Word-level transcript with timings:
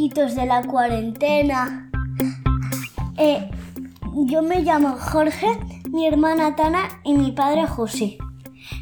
amiguitos 0.00 0.34
de 0.34 0.46
la 0.46 0.62
cuarentena. 0.62 1.90
Eh, 3.18 3.50
yo 4.24 4.40
me 4.40 4.62
llamo 4.62 4.96
Jorge, 4.98 5.46
mi 5.90 6.06
hermana 6.06 6.56
Tana 6.56 6.88
y 7.04 7.12
mi 7.12 7.32
padre 7.32 7.66
José. 7.66 8.16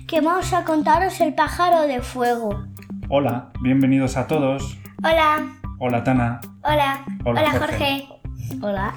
Que 0.06 0.20
vamos 0.20 0.52
a 0.52 0.62
contaros 0.62 1.20
el 1.20 1.34
pájaro 1.34 1.88
de 1.88 2.02
fuego. 2.02 2.66
Hola, 3.08 3.50
bienvenidos 3.60 4.16
a 4.16 4.28
todos. 4.28 4.78
Hola, 5.02 5.44
Hola 5.80 6.04
Tana, 6.04 6.40
hola, 6.62 7.04
Hola, 7.24 7.40
hola, 7.40 7.50
Jorge. 7.50 8.06
Jorge. 8.06 8.58
Hola. 8.62 8.94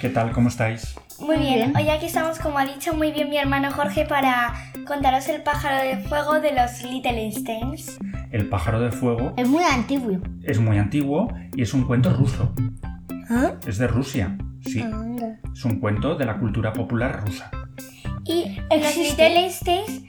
¿qué 0.00 0.08
tal? 0.08 0.32
¿Cómo 0.32 0.48
estáis? 0.48 0.98
Muy 1.20 1.36
bien. 1.36 1.76
hoy 1.76 1.90
aquí 1.90 2.06
estamos, 2.06 2.38
como 2.38 2.56
ha 2.58 2.64
dicho 2.64 2.94
muy 2.94 3.12
bien 3.12 3.28
mi 3.28 3.36
hermano 3.36 3.70
Jorge, 3.72 4.06
para 4.06 4.54
contaros 4.86 5.28
el 5.28 5.42
pájaro 5.42 5.86
de 5.86 5.98
fuego 5.98 6.40
de 6.40 6.52
los 6.52 6.82
Little 6.82 7.20
Einsteins. 7.20 7.98
El 8.30 8.48
pájaro 8.48 8.80
de 8.80 8.90
fuego 8.90 9.34
Es 9.36 9.48
muy 9.48 9.62
antiguo. 9.64 10.18
es 10.42 10.60
muy 10.60 10.78
antiguo 10.78 11.28
y 11.56 11.62
es 11.62 11.72
un 11.74 11.84
cuento 11.84 12.12
ruso. 12.12 12.52
¿Ah? 13.30 13.52
Es 13.66 13.78
de 13.78 13.86
Rusia, 13.86 14.36
sí. 14.60 14.80
Anda. 14.80 15.38
Es 15.52 15.64
un 15.64 15.80
cuento 15.80 16.14
de 16.16 16.24
la 16.24 16.38
cultura 16.38 16.72
popular 16.72 17.22
rusa. 17.24 17.50
Y 18.24 18.56
los 18.70 18.80
¿Existe? 18.88 19.28
Little 19.28 19.44
Einsteins 19.44 20.02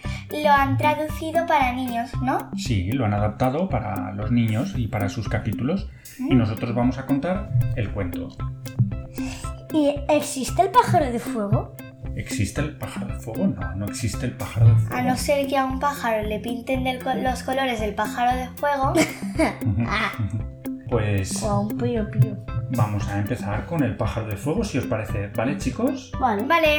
lo 0.43 0.49
han 0.51 0.77
traducido 0.77 1.45
para 1.47 1.73
niños, 1.73 2.11
¿no? 2.21 2.51
Sí, 2.55 2.91
lo 2.91 3.05
han 3.05 3.13
adaptado 3.13 3.67
para 3.69 4.13
los 4.13 4.31
niños 4.31 4.73
y 4.77 4.88
para 4.88 5.09
sus 5.09 5.27
capítulos 5.27 5.89
y 6.19 6.35
nosotros 6.35 6.75
vamos 6.75 6.97
a 6.97 7.05
contar 7.05 7.49
el 7.75 7.89
cuento. 7.91 8.29
¿Y 9.73 9.95
existe 10.09 10.61
el 10.61 10.69
pájaro 10.69 11.05
de 11.11 11.19
fuego? 11.19 11.75
¿Existe 12.15 12.61
el 12.61 12.77
pájaro 12.77 13.07
de 13.07 13.13
fuego? 13.19 13.47
No, 13.47 13.75
no 13.75 13.85
existe 13.85 14.25
el 14.25 14.33
pájaro 14.33 14.67
de 14.67 14.75
fuego. 14.75 14.95
A 14.95 15.02
no 15.03 15.15
ser 15.17 15.47
que 15.47 15.57
a 15.57 15.65
un 15.65 15.79
pájaro 15.79 16.23
le 16.27 16.39
pinten 16.39 16.83
del 16.83 17.01
co- 17.03 17.13
los 17.13 17.43
colores 17.43 17.79
del 17.79 17.93
pájaro 17.95 18.35
de 18.38 18.47
fuego. 18.57 18.93
Pues 20.89 21.43
O 21.43 21.49
a 21.51 21.59
un 21.59 21.77
pío 21.77 22.09
pío. 22.09 22.35
vamos 22.71 23.07
a 23.09 23.19
empezar 23.19 23.63
con 23.67 23.83
el 23.83 23.95
pájaro 23.95 24.25
de 24.25 24.35
fuego, 24.35 24.63
si 24.63 24.79
os 24.79 24.85
parece, 24.88 25.27
¿vale 25.35 25.55
chicos? 25.59 26.11
Vale. 26.19 26.41
Vale. 26.45 26.77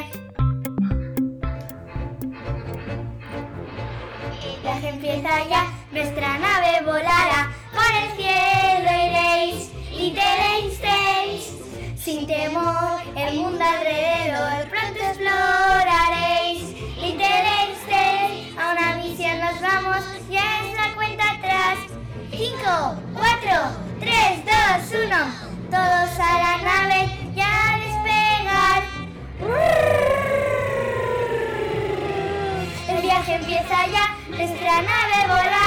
El 4.42 4.60
viaje 4.62 4.88
empieza 4.88 5.28
ya, 5.48 5.64
nuestra 5.92 6.38
nave 6.40 6.84
volará, 6.84 7.52
por 7.72 7.84
el 8.02 8.10
cielo 8.16 8.90
iréis, 9.06 9.70
Little 9.96 10.22
Einsteins. 10.56 11.29
Sin 12.10 12.26
temor, 12.26 12.98
el 13.14 13.36
mundo 13.36 13.64
alrededor 13.64 14.68
pronto 14.68 14.98
exploraréis, 14.98 16.74
Einsteins. 16.98 18.58
A 18.58 18.72
una 18.72 18.96
misión 18.96 19.38
nos 19.38 19.60
vamos, 19.60 20.02
ya 20.28 20.42
es 20.66 20.74
la 20.74 20.92
cuenta 20.96 21.22
atrás. 21.34 21.78
5, 22.32 22.58
4, 23.14 23.30
3, 24.00 24.44
2, 24.90 25.04
1. 25.04 25.16
Todos 25.70 26.10
a 26.18 26.32
la 26.42 26.54
nave, 26.70 27.00
ya 27.32 27.46
a 27.46 27.78
despegar. 27.78 28.82
El 32.88 33.02
viaje 33.02 33.34
empieza 33.34 33.86
ya, 33.86 34.16
nuestra 34.30 34.82
nave 34.82 35.16
volará, 35.28 35.59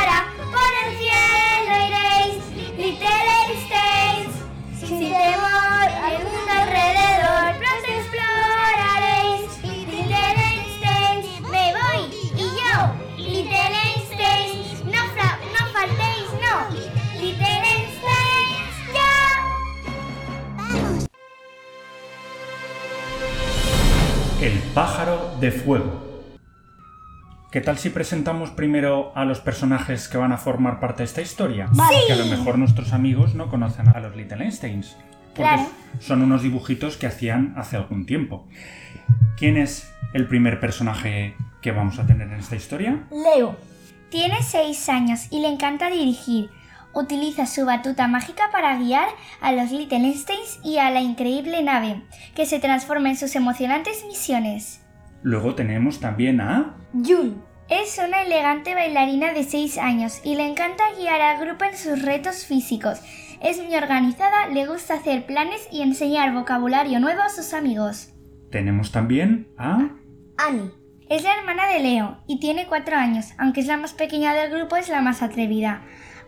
pájaro 24.73 25.35
de 25.39 25.51
fuego. 25.51 26.01
¿Qué 27.51 27.61
tal 27.61 27.77
si 27.77 27.89
presentamos 27.91 28.49
primero 28.49 29.11
a 29.15 29.25
los 29.25 29.39
personajes 29.39 30.07
que 30.07 30.17
van 30.17 30.31
a 30.31 30.37
formar 30.37 30.79
parte 30.79 30.99
de 30.99 31.05
esta 31.05 31.21
historia? 31.21 31.67
Vale. 31.71 31.97
Que 32.07 32.13
a 32.13 32.15
lo 32.15 32.25
mejor 32.25 32.57
nuestros 32.57 32.93
amigos 32.93 33.35
no 33.35 33.49
conocen 33.49 33.89
a 33.89 33.99
los 33.99 34.15
Little 34.15 34.43
Einsteins. 34.43 34.95
Porque 35.35 35.41
Claro. 35.53 35.67
son 35.99 36.21
unos 36.23 36.41
dibujitos 36.41 36.97
que 36.97 37.05
hacían 37.07 37.53
hace 37.57 37.75
algún 37.77 38.05
tiempo. 38.05 38.47
¿Quién 39.37 39.57
es 39.57 39.91
el 40.13 40.27
primer 40.27 40.59
personaje 40.59 41.35
que 41.61 41.71
vamos 41.71 41.99
a 41.99 42.07
tener 42.07 42.27
en 42.29 42.39
esta 42.39 42.55
historia? 42.55 43.03
Leo. 43.11 43.55
Tiene 44.09 44.41
6 44.41 44.89
años 44.89 45.27
y 45.31 45.39
le 45.41 45.47
encanta 45.47 45.89
dirigir. 45.89 46.49
Utiliza 46.93 47.45
su 47.45 47.65
batuta 47.65 48.07
mágica 48.07 48.49
para 48.51 48.77
guiar 48.77 49.07
a 49.41 49.51
los 49.51 49.71
Little 49.71 49.97
Einsteins 49.97 50.59
y 50.63 50.77
a 50.77 50.91
la 50.91 51.01
increíble 51.01 51.63
nave, 51.63 52.03
que 52.35 52.45
se 52.45 52.59
transforma 52.59 53.09
en 53.09 53.17
sus 53.17 53.35
emocionantes 53.35 54.05
misiones. 54.05 54.81
Luego 55.23 55.55
tenemos 55.55 55.99
también 55.99 56.41
a... 56.41 56.75
Jun. 56.93 57.43
Es 57.69 57.97
una 57.97 58.21
elegante 58.21 58.75
bailarina 58.75 59.33
de 59.33 59.43
6 59.43 59.77
años 59.77 60.19
y 60.23 60.35
le 60.35 60.47
encanta 60.47 60.83
guiar 60.99 61.21
al 61.21 61.43
grupo 61.43 61.65
en 61.65 61.77
sus 61.77 62.01
retos 62.01 62.45
físicos. 62.45 62.99
Es 63.41 63.57
muy 63.63 63.75
organizada, 63.75 64.47
le 64.47 64.67
gusta 64.67 64.95
hacer 64.95 65.25
planes 65.25 65.67
y 65.71 65.81
enseñar 65.81 66.33
vocabulario 66.33 66.99
nuevo 66.99 67.21
a 67.21 67.29
sus 67.29 67.53
amigos. 67.53 68.13
Tenemos 68.51 68.91
también 68.91 69.47
a... 69.57 69.89
Annie. 70.37 70.71
Es 71.09 71.23
la 71.23 71.35
hermana 71.35 71.67
de 71.67 71.79
Leo 71.79 72.23
y 72.27 72.39
tiene 72.39 72.67
4 72.67 72.95
años, 72.95 73.31
aunque 73.37 73.61
es 73.61 73.67
la 73.67 73.77
más 73.77 73.93
pequeña 73.93 74.33
del 74.33 74.51
grupo, 74.51 74.75
es 74.75 74.89
la 74.89 75.01
más 75.01 75.21
atrevida. 75.21 75.83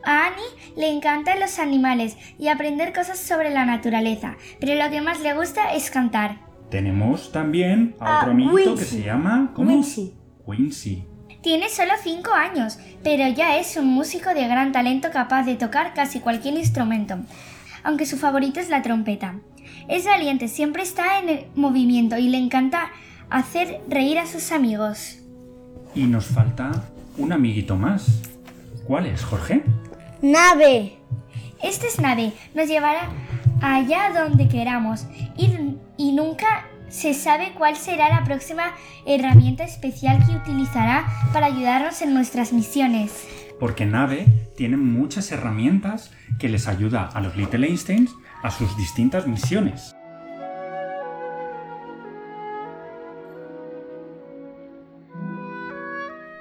A 0.06 0.28
Annie 0.28 0.78
le 0.78 0.92
encantan 0.92 1.40
los 1.40 1.58
animales 1.58 2.16
y 2.38 2.50
aprender 2.50 2.94
cosas 2.94 3.18
sobre 3.18 3.50
la 3.50 3.66
naturaleza, 3.66 4.38
pero 4.60 4.76
lo 4.76 4.90
que 4.92 5.02
más 5.02 5.20
le 5.22 5.34
gusta 5.34 5.74
es 5.74 5.90
cantar. 5.90 6.38
Tenemos 6.70 7.32
también 7.32 7.96
a 8.00 8.18
A 8.18 8.20
otro 8.20 8.32
amiguito 8.32 8.76
que 8.76 8.86
se 8.86 9.02
llama... 9.02 9.52
¿Cómo? 9.56 9.70
Quincy. 9.72 10.14
Quincy. 10.46 11.08
Tiene 11.42 11.70
solo 11.70 11.94
5 12.02 12.32
años, 12.34 12.78
pero 13.04 13.28
ya 13.28 13.58
es 13.58 13.78
un 13.78 13.88
músico 13.88 14.34
de 14.34 14.48
gran 14.48 14.72
talento 14.72 15.10
capaz 15.12 15.44
de 15.44 15.56
tocar 15.56 15.94
casi 15.94 16.20
cualquier 16.20 16.56
instrumento, 16.56 17.18
aunque 17.84 18.06
su 18.06 18.18
favorito 18.18 18.60
es 18.60 18.70
la 18.70 18.84
trompeta. 18.84 19.36
Es 19.88 20.06
valiente, 20.06 20.48
siempre 20.48 20.84
está 20.84 21.20
en 21.20 21.30
el 21.30 21.46
movimiento 21.56 22.18
y 22.18 22.30
le 22.30 22.38
encanta 22.38 22.92
hacer 23.30 23.82
reír 23.88 24.20
a 24.20 24.28
sus 24.28 24.52
amigos. 24.52 25.20
Y 25.96 26.04
nos 26.04 26.26
falta 26.26 26.84
un 27.18 27.32
amiguito 27.32 27.76
más. 27.76 28.22
¿Cuál 28.86 29.08
es, 29.08 29.24
Jorge? 29.24 29.64
Nave. 30.22 30.98
Este 31.62 31.88
es 31.88 32.00
Nave, 32.00 32.34
nos 32.54 32.68
llevará 32.68 33.10
allá 33.62 34.12
donde 34.14 34.48
queramos 34.48 35.08
y, 35.38 35.78
y 35.98 36.12
nunca 36.14 36.66
se 36.90 37.14
sabe 37.14 37.54
cuál 37.58 37.76
será 37.76 38.10
la 38.10 38.24
próxima 38.24 38.74
herramienta 39.06 39.64
especial 39.64 40.26
que 40.26 40.36
utilizará 40.36 41.06
para 41.34 41.48
ayudarnos 41.48 42.02
en 42.02 42.14
nuestras 42.14 42.54
misiones. 42.54 43.28
Porque 43.60 43.86
Nave 43.86 44.26
tiene 44.56 44.78
muchas 44.78 45.32
herramientas 45.32 46.12
que 46.40 46.50
les 46.50 46.68
ayuda 46.68 47.10
a 47.14 47.22
los 47.22 47.36
Little 47.36 47.68
Einsteins 47.68 48.14
a 48.44 48.52
sus 48.52 48.78
distintas 48.78 49.28
misiones. 49.28 49.96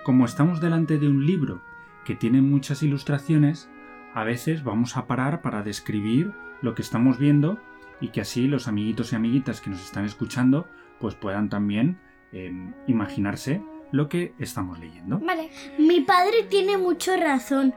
Como 0.04 0.26
estamos 0.26 0.60
delante 0.60 0.98
de 0.98 1.08
un 1.08 1.26
libro 1.26 1.62
que 2.04 2.14
tiene 2.14 2.42
muchas 2.42 2.82
ilustraciones, 2.82 3.68
a 4.14 4.24
veces 4.24 4.62
vamos 4.62 4.96
a 4.96 5.06
parar 5.06 5.42
para 5.42 5.62
describir 5.62 6.32
lo 6.62 6.74
que 6.74 6.82
estamos 6.82 7.18
viendo 7.18 7.58
y 8.00 8.08
que 8.08 8.20
así 8.20 8.46
los 8.46 8.68
amiguitos 8.68 9.12
y 9.12 9.16
amiguitas 9.16 9.60
que 9.60 9.70
nos 9.70 9.82
están 9.84 10.04
escuchando 10.04 10.66
pues 11.00 11.14
puedan 11.14 11.48
también 11.48 11.98
eh, 12.32 12.52
imaginarse 12.86 13.62
lo 13.92 14.08
que 14.08 14.34
estamos 14.38 14.78
leyendo. 14.78 15.18
Vale. 15.18 15.50
Mi 15.78 16.00
padre 16.00 16.44
tiene 16.48 16.76
mucho 16.76 17.16
razón. 17.16 17.74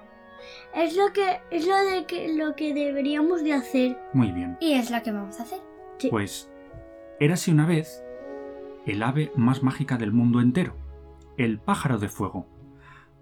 Es 0.73 0.95
lo 0.95 1.11
que 1.13 1.41
es 1.51 1.67
lo 1.67 1.77
de 1.77 2.05
que 2.05 2.33
lo 2.33 2.55
que 2.55 2.73
deberíamos 2.73 3.43
de 3.43 3.53
hacer. 3.53 3.97
Muy 4.13 4.31
bien. 4.31 4.57
Y 4.59 4.73
es 4.73 4.91
lo 4.91 5.01
que 5.03 5.11
vamos 5.11 5.39
a 5.39 5.43
hacer. 5.43 5.59
Sí. 5.97 6.09
Pues 6.09 6.49
érase 7.19 7.51
una 7.51 7.65
vez 7.65 8.03
el 8.85 9.03
ave 9.03 9.31
más 9.35 9.63
mágica 9.63 9.97
del 9.97 10.13
mundo 10.13 10.39
entero, 10.39 10.75
el 11.37 11.59
pájaro 11.59 11.97
de 11.97 12.09
fuego. 12.09 12.47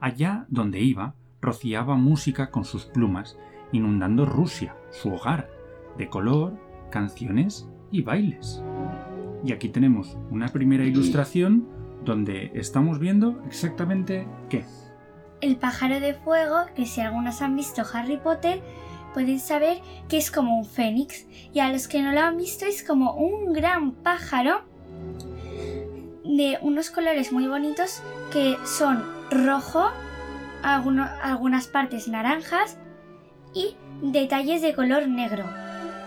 Allá 0.06 0.46
donde 0.50 0.82
iba, 0.82 1.16
rociaba 1.42 1.96
música 1.96 2.52
con 2.52 2.64
sus 2.64 2.86
plumas, 2.86 3.40
inundando 3.72 4.28
Rusia, 4.28 4.76
su 4.92 5.12
hogar, 5.12 5.50
de 5.98 6.10
color, 6.10 6.60
canciones 6.92 7.68
y 7.92 8.04
bailes. 8.04 8.62
Y 9.44 9.52
aquí 9.52 9.70
tenemos 9.70 10.16
una 10.30 10.50
primera 10.50 10.84
ilustración 10.84 11.68
donde 12.04 12.52
estamos 12.54 13.00
viendo 13.00 13.42
exactamente 13.48 14.28
qué. 14.48 14.64
El 15.42 15.58
pájaro 15.58 16.00
de 16.00 16.14
fuego, 16.14 16.68
que 16.76 16.86
si 16.86 17.02
algunos 17.02 17.42
han 17.42 17.56
visto 17.56 17.82
Harry 17.92 18.18
Potter, 18.18 18.62
pueden 19.16 19.40
saber 19.40 19.80
que 20.08 20.18
es 20.18 20.30
como 20.30 20.60
un 20.60 20.66
fénix. 20.66 21.26
Y 21.52 21.62
a 21.62 21.72
los 21.72 21.88
que 21.88 22.04
no 22.04 22.12
lo 22.12 22.20
han 22.20 22.38
visto 22.38 22.68
es 22.68 22.84
como 22.84 23.16
un 23.16 23.54
gran 23.54 23.94
pájaro 23.94 24.62
de 26.24 26.60
unos 26.62 26.92
colores 26.92 27.34
muy 27.34 27.48
bonitos 27.48 28.04
que 28.32 28.56
son 28.66 29.15
rojo, 29.32 29.86
alguno- 30.64 31.08
algunas 31.24 31.68
partes 31.68 32.08
naranjas 32.08 32.78
y 33.54 33.76
detalles 34.02 34.62
de 34.62 34.74
color 34.74 35.08
negro. 35.08 35.46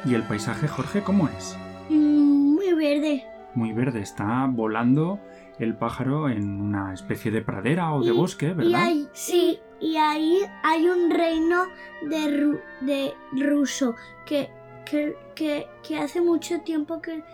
¿Y 0.05 0.15
el 0.15 0.23
paisaje, 0.23 0.69
Jorge, 0.69 1.03
cómo 1.03 1.29
es? 1.29 1.56
Mm, 1.91 2.55
muy 2.55 2.73
verde. 2.75 3.25
Muy 3.55 3.73
verde, 3.73 4.00
está 4.00 4.47
volando 4.50 5.19
el 5.59 5.75
pájaro 5.76 6.29
en 6.29 6.61
una 6.61 6.94
especie 6.94 7.31
de 7.32 7.43
pradera 7.43 7.93
o 7.93 8.03
de 8.03 8.12
Y- 8.12 8.17
bosque, 8.17 8.47
Y 8.50 8.53
¿verdad? 8.55 8.88
sí, 9.12 9.59
y 9.81 9.97
ahí 9.97 10.38
hay 10.62 10.87
un 10.88 11.11
reino 11.11 11.65
de, 12.03 12.17
ru- 12.41 12.61
de 12.82 13.12
ruso 13.32 13.97
que, 14.25 14.50
que, 14.85 15.17
que, 15.35 15.67
que 15.87 15.99
hace 15.99 16.20
mucho 16.20 16.61
tiempo 16.61 17.00
que, 17.03 17.25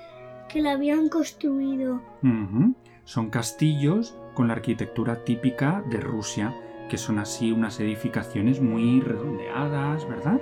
que 0.48 0.62
la 0.62 0.72
habían 0.72 1.08
construido. 1.10 2.00
Son 3.04 3.28
castillos 3.28 4.16
con 4.34 4.48
la 4.48 4.54
arquitectura 4.54 5.24
típica 5.24 5.82
de 5.88 6.00
Rusia, 6.00 6.54
que 6.90 6.98
son 6.98 7.18
así 7.18 7.52
unas 7.52 7.80
edificaciones 7.80 8.60
muy 8.60 9.00
redondeadas, 9.00 10.06
¿verdad? 10.08 10.40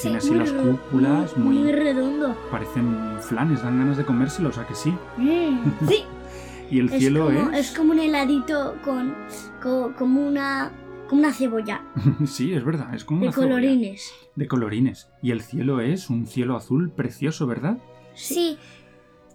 Tiene 0.00 0.16
así 0.18 0.34
las 0.34 0.50
cúpulas, 0.52 1.36
muy, 1.36 1.58
muy... 1.58 1.72
redondo. 1.72 2.34
Parecen 2.50 3.18
flanes, 3.20 3.62
dan 3.62 3.78
ganas 3.78 3.96
de 3.96 4.04
comérselos, 4.04 4.58
¿a 4.58 4.66
que 4.66 4.74
sí? 4.74 4.94
Mm, 5.18 5.58
sí, 5.88 6.04
Y 6.70 6.78
el 6.80 6.90
es 6.92 6.98
cielo 6.98 7.26
como, 7.26 7.50
es... 7.50 7.70
es 7.70 7.76
como 7.76 7.92
un 7.92 7.98
heladito 7.98 8.76
con, 8.82 9.14
co- 9.62 9.92
como 9.96 10.26
una 10.26 10.72
como 11.08 11.20
una 11.20 11.32
cebolla 11.34 11.82
sí, 12.26 12.54
es 12.54 12.64
verdad, 12.64 12.94
es 12.94 13.04
como 13.04 13.20
de 13.20 13.26
una 13.26 13.32
cebolla. 13.34 13.50
colorines. 13.56 14.10
De 14.36 14.48
colorines. 14.48 15.10
Y 15.22 15.32
el 15.32 15.42
cielo 15.42 15.80
es 15.82 16.08
un 16.08 16.26
cielo 16.26 16.56
azul 16.56 16.90
precioso, 16.90 17.46
¿verdad? 17.46 17.76
Sí, 18.14 18.56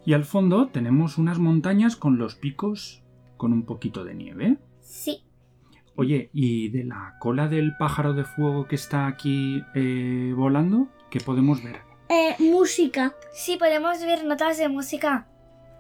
Y 0.06 0.14
al 0.14 0.26
fondo 0.26 0.68
tenemos 0.68 1.20
unas 1.20 1.38
montañas 1.38 1.96
con 1.96 2.18
los 2.18 2.34
picos 2.36 3.04
con 3.40 3.54
un 3.54 3.64
poquito 3.64 4.04
de 4.04 4.14
nieve. 4.14 4.58
sí. 4.82 5.24
Oye, 5.96 6.30
¿y 6.32 6.70
de 6.70 6.86
la 6.86 7.16
cola 7.20 7.50
del 7.50 7.76
pájaro 7.78 8.14
de 8.14 8.24
fuego 8.24 8.68
que 8.70 8.76
está 8.76 9.06
aquí 9.06 9.62
eh, 9.76 10.32
volando? 10.34 10.88
¿Qué 11.10 11.20
podemos 11.20 11.62
ver? 11.62 11.82
Eh, 12.08 12.38
música. 12.40 13.16
Sí, 13.34 13.58
podemos 13.58 14.00
ver 14.00 14.24
notas 14.24 14.58
de 14.58 14.70
música. 14.70 15.28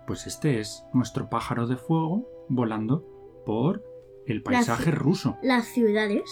Pues 0.06 0.27
este 0.27 0.59
es 0.59 0.83
nuestro 0.94 1.29
pájaro 1.29 1.67
de 1.67 1.77
fuego 1.77 2.27
volando 2.50 3.06
por 3.45 3.81
el 4.27 4.44
paisaje 4.44 4.91
ruso. 4.91 5.38
Las 5.41 5.67
ciudades. 5.67 6.29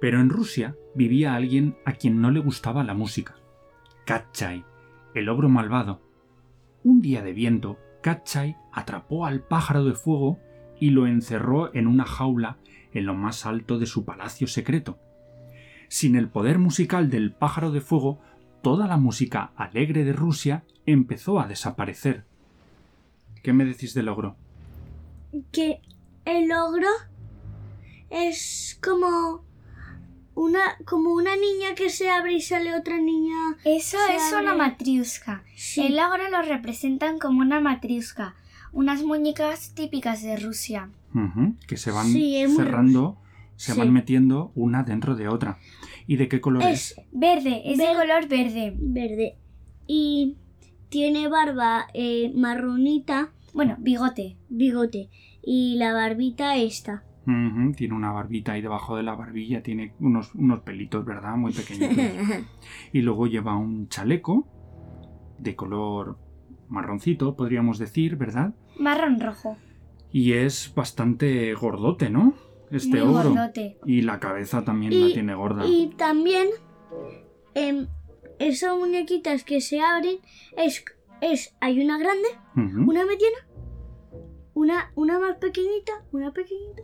Pero 0.00 0.20
en 0.20 0.30
Rusia 0.30 0.76
vivía 0.94 1.34
alguien 1.34 1.76
a 1.84 1.92
quien 1.92 2.20
no 2.20 2.30
le 2.30 2.40
gustaba 2.40 2.84
la 2.84 2.94
música. 2.94 3.36
Katchai, 4.04 4.64
el 5.14 5.28
ogro 5.28 5.48
malvado. 5.48 6.00
Un 6.84 7.02
día 7.02 7.22
de 7.22 7.32
viento, 7.32 7.78
Katchai 8.02 8.56
atrapó 8.72 9.26
al 9.26 9.40
pájaro 9.40 9.84
de 9.84 9.94
fuego 9.94 10.38
y 10.80 10.90
lo 10.90 11.06
encerró 11.06 11.74
en 11.74 11.86
una 11.86 12.04
jaula 12.04 12.58
en 12.92 13.06
lo 13.06 13.14
más 13.14 13.44
alto 13.46 13.78
de 13.78 13.86
su 13.86 14.04
palacio 14.04 14.46
secreto. 14.46 14.98
Sin 15.88 16.16
el 16.16 16.28
poder 16.28 16.58
musical 16.58 17.10
del 17.10 17.32
pájaro 17.32 17.72
de 17.72 17.80
fuego, 17.80 18.20
toda 18.62 18.86
la 18.86 18.96
música 18.96 19.52
alegre 19.56 20.04
de 20.04 20.12
Rusia 20.12 20.64
empezó 20.86 21.40
a 21.40 21.48
desaparecer. 21.48 22.24
¿Qué 23.42 23.52
me 23.52 23.64
decís 23.64 23.94
del 23.94 24.08
ogro? 24.08 24.36
Que 25.52 25.80
el 26.24 26.50
ogro 26.52 26.88
es 28.10 28.78
como 28.82 29.44
una 30.38 30.60
como 30.86 31.12
una 31.12 31.34
niña 31.36 31.74
que 31.76 31.90
se 31.90 32.08
abre 32.10 32.34
y 32.34 32.40
sale 32.40 32.74
otra 32.74 32.98
niña. 32.98 33.34
Eso 33.64 33.98
es 34.14 34.32
abre. 34.32 34.44
una 34.46 34.54
matriusca. 34.54 35.42
Sí. 35.56 35.86
El 35.86 35.98
ogro 35.98 36.28
lo 36.30 36.42
representan 36.42 37.18
como 37.18 37.40
una 37.40 37.60
matriusca, 37.60 38.34
unas 38.72 39.02
muñecas 39.02 39.74
típicas 39.74 40.22
de 40.22 40.36
Rusia. 40.36 40.90
Que 41.66 41.76
se 41.76 41.90
van 41.90 42.06
Sí, 42.12 42.36
es 42.36 42.48
muy 42.50 42.58
cerrando, 42.58 43.18
se 43.56 43.72
Sí. 43.72 43.78
van 43.78 43.92
metiendo 43.92 44.52
una 44.54 44.82
dentro 44.84 45.16
de 45.16 45.28
otra. 45.28 45.58
¿Y 46.06 46.16
de 46.16 46.28
qué 46.28 46.40
color 46.40 46.62
es? 46.62 46.92
Es 46.92 47.00
Verde, 47.12 47.62
es 47.64 47.78
de 47.78 47.86
color 47.94 48.28
verde. 48.28 48.74
verde 48.78 49.36
y 49.86 50.36
tiene 50.90 51.28
barba 51.28 51.86
eh, 51.94 52.30
marronita, 52.34 53.30
Bueno, 53.52 53.76
bigote. 53.78 54.36
bigote 54.48 55.08
y 55.42 55.76
la 55.76 55.92
barbita 55.92 56.56
esta. 56.56 57.02
Tiene 57.76 57.94
una 57.94 58.12
barbita 58.12 58.56
y 58.56 58.62
debajo 58.62 58.96
de 58.96 59.02
la 59.02 59.14
barbilla 59.14 59.62
tiene 59.62 59.94
unos, 60.00 60.34
unos 60.34 60.60
pelitos, 60.60 61.04
¿verdad? 61.04 61.36
Muy 61.36 61.52
pequeñitos. 61.52 61.96
y 62.92 63.00
luego 63.02 63.26
lleva 63.26 63.56
un 63.56 63.88
chaleco 63.88 64.46
de 65.38 65.54
color 65.54 66.16
marroncito, 66.68 67.36
podríamos 67.36 67.78
decir, 67.78 68.16
¿verdad? 68.16 68.54
Marrón 68.78 69.20
rojo. 69.20 69.56
Y 70.10 70.32
es 70.32 70.72
bastante 70.74 71.52
gordote, 71.54 72.08
¿no? 72.10 72.34
Este 72.70 73.02
muy 73.04 73.14
ogro. 73.14 73.30
gordote. 73.30 73.78
Y 73.84 74.02
la 74.02 74.20
cabeza 74.20 74.64
también 74.64 74.92
Y- 74.92 75.08
la 75.08 75.14
tiene 75.14 75.34
gorda. 75.34 75.66
y 75.66 75.88
también 75.96 76.48
em, 77.54 77.86
esas 78.38 78.76
muñequitas 78.76 79.44
que 79.44 79.60
se 79.60 79.80
abren 79.80 80.16
es, 80.56 80.84
es 81.20 81.54
hay 81.60 81.82
una 81.84 81.98
grande, 81.98 82.28
una 82.54 83.04
mediana, 83.04 83.38
una, 84.54 84.92
una 84.94 85.18
más 85.18 85.36
pequeñita, 85.36 85.92
una 86.12 86.32
pequeñita. 86.32 86.82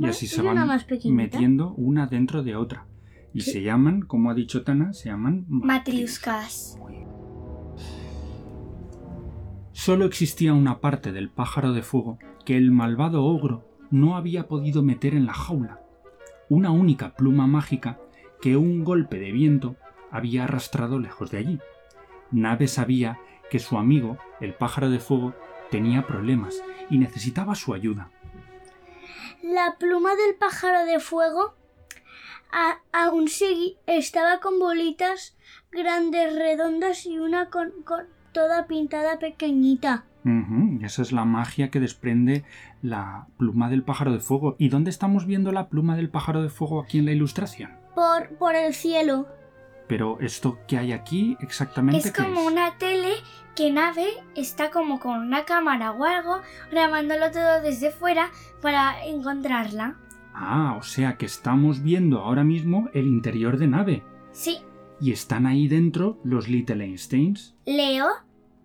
Y 0.00 0.06
así 0.06 0.24
y 0.24 0.28
se 0.28 0.40
van 0.40 0.66
más 0.66 0.86
metiendo 1.04 1.74
una 1.74 2.06
dentro 2.06 2.42
de 2.42 2.56
otra. 2.56 2.86
Y 3.34 3.42
se 3.42 3.62
llaman, 3.62 4.00
como 4.00 4.30
ha 4.30 4.34
dicho 4.34 4.62
Tana, 4.62 4.94
se 4.94 5.10
llaman 5.10 5.44
Matriuscas. 5.48 6.78
Solo 9.72 10.06
existía 10.06 10.54
una 10.54 10.80
parte 10.80 11.12
del 11.12 11.28
pájaro 11.28 11.74
de 11.74 11.82
fuego 11.82 12.18
que 12.46 12.56
el 12.56 12.70
malvado 12.70 13.24
ogro 13.24 13.68
no 13.90 14.16
había 14.16 14.48
podido 14.48 14.82
meter 14.82 15.14
en 15.14 15.26
la 15.26 15.34
jaula. 15.34 15.80
Una 16.48 16.70
única 16.70 17.14
pluma 17.14 17.46
mágica 17.46 18.00
que 18.40 18.56
un 18.56 18.84
golpe 18.84 19.18
de 19.18 19.32
viento 19.32 19.76
había 20.10 20.44
arrastrado 20.44 20.98
lejos 20.98 21.30
de 21.30 21.38
allí. 21.38 21.58
Nave 22.30 22.68
sabía 22.68 23.18
que 23.50 23.58
su 23.58 23.76
amigo, 23.76 24.16
el 24.40 24.54
pájaro 24.54 24.88
de 24.88 24.98
fuego, 24.98 25.34
tenía 25.70 26.06
problemas 26.06 26.62
y 26.88 26.96
necesitaba 26.96 27.54
su 27.54 27.74
ayuda. 27.74 28.10
La 29.42 29.76
pluma 29.78 30.10
del 30.16 30.34
pájaro 30.36 30.84
de 30.86 31.00
fuego 31.00 31.54
a- 32.52 32.78
aún 32.92 33.26
segui- 33.26 33.76
estaba 33.86 34.40
con 34.40 34.58
bolitas 34.58 35.36
grandes, 35.72 36.34
redondas 36.36 37.06
y 37.06 37.18
una 37.18 37.48
con, 37.50 37.70
con 37.84 38.06
toda 38.32 38.66
pintada 38.66 39.18
pequeñita. 39.18 40.04
Ujú, 40.24 40.84
esa 40.84 41.00
es 41.02 41.12
la 41.12 41.24
magia 41.24 41.70
que 41.70 41.80
desprende 41.80 42.44
la 42.82 43.26
pluma 43.38 43.70
del 43.70 43.82
pájaro 43.82 44.12
de 44.12 44.20
fuego. 44.20 44.56
¿Y 44.58 44.68
dónde 44.68 44.90
estamos 44.90 45.24
viendo 45.26 45.50
la 45.52 45.68
pluma 45.68 45.96
del 45.96 46.10
pájaro 46.10 46.42
de 46.42 46.50
fuego 46.50 46.80
aquí 46.82 46.98
en 46.98 47.06
la 47.06 47.12
ilustración? 47.12 47.70
Por, 47.94 48.28
por 48.36 48.54
el 48.54 48.74
cielo. 48.74 49.26
Pero 49.90 50.18
esto 50.20 50.60
que 50.68 50.78
hay 50.78 50.92
aquí 50.92 51.36
exactamente 51.40 52.08
Es 52.08 52.12
como 52.14 52.42
es? 52.42 52.46
una 52.46 52.78
tele 52.78 53.10
que 53.56 53.72
Nave 53.72 54.06
está 54.36 54.70
como 54.70 55.00
con 55.00 55.18
una 55.18 55.44
cámara 55.44 55.90
o 55.90 56.04
algo 56.04 56.42
grabándolo 56.70 57.32
todo 57.32 57.60
desde 57.60 57.90
fuera 57.90 58.30
para 58.62 59.04
encontrarla. 59.04 59.96
Ah, 60.32 60.76
o 60.78 60.82
sea 60.84 61.16
que 61.18 61.26
estamos 61.26 61.82
viendo 61.82 62.20
ahora 62.20 62.44
mismo 62.44 62.88
el 62.94 63.08
interior 63.08 63.58
de 63.58 63.66
nave. 63.66 64.04
Sí, 64.30 64.58
Y 65.00 65.10
están 65.10 65.44
ahí 65.46 65.66
dentro 65.66 66.20
los 66.22 66.46
Little 66.48 66.84
Einsteins. 66.84 67.56
Leo, 67.66 68.06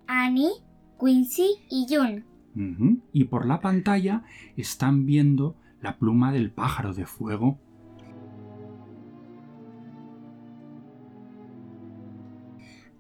Annie, 0.06 0.52
Quincy 1.00 1.66
y 1.72 1.88
Jun. 1.90 2.24
Ujú, 2.56 3.00
Y 3.14 3.24
por 3.24 3.48
la 3.48 3.62
pantalla 3.62 4.22
están 4.58 5.08
viendo 5.08 5.56
la 5.82 5.98
pluma 5.98 6.32
del 6.32 6.52
pájaro 6.52 6.94
de 6.94 7.08
fuego. 7.08 7.58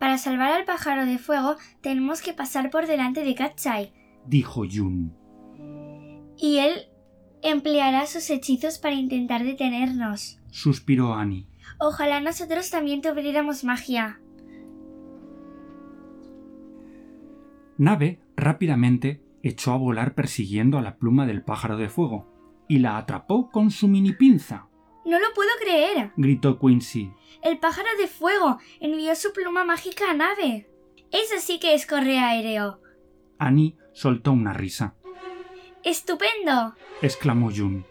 Para 0.06 0.20
salvar 0.20 0.52
al 0.52 0.66
pájaro 0.66 1.08
de 1.08 1.18
fuego 1.18 1.56
tenemos 1.82 2.22
que 2.22 2.32
pasar 2.32 2.70
por 2.70 2.86
delante 2.86 3.24
de 3.24 3.34
Katchai 3.34 3.92
Dijo 4.28 4.64
Jun. 4.72 5.16
y 6.38 6.60
él 6.60 6.90
empleará 7.42 8.06
sus 8.06 8.30
hechizos 8.30 8.78
para 8.78 8.94
intentar 8.94 9.44
detenernos. 9.44 10.40
Suspiró 10.52 11.16
Annie. 11.16 11.48
Ojalá 11.80 12.20
nosotros 12.20 12.70
también 12.70 13.02
tuviéramos 13.02 13.64
magia. 13.64 14.22
Nave 17.80 18.22
rápidamente 18.38 19.24
echó 19.42 19.72
a 19.72 19.78
volar 19.78 20.14
persiguiendo 20.14 20.78
a 20.78 20.84
la 20.84 20.98
pluma 20.98 21.26
del 21.26 21.42
pájaro 21.42 21.78
de 21.78 21.90
fuego 21.90 22.28
y 22.68 22.78
la 22.78 23.00
atrapó 23.00 23.50
con 23.50 23.72
su 23.72 23.88
mini 23.88 24.14
pinza. 24.14 24.65
No 25.06 25.20
lo 25.20 25.34
puedo 25.34 25.50
creer. 25.60 26.12
Gritó 26.18 26.58
Quincy. 26.60 27.14
El 27.42 27.60
pájaro 27.60 27.90
de 27.98 28.08
fuego 28.08 28.58
envió 28.80 29.16
su 29.16 29.32
pluma 29.34 29.64
mágica 29.64 30.10
a 30.10 30.14
nave. 30.14 30.68
Eso 31.12 31.36
sí 31.40 31.60
que 31.60 31.74
es 31.76 31.86
correa 31.86 32.30
aéreo. 32.30 32.80
Annie 33.38 33.78
soltó 33.94 34.32
una 34.32 34.54
risa. 34.54 34.96
¡Estupendo! 35.84 36.76
Exclamó 37.02 37.52
Jun. 37.56 37.86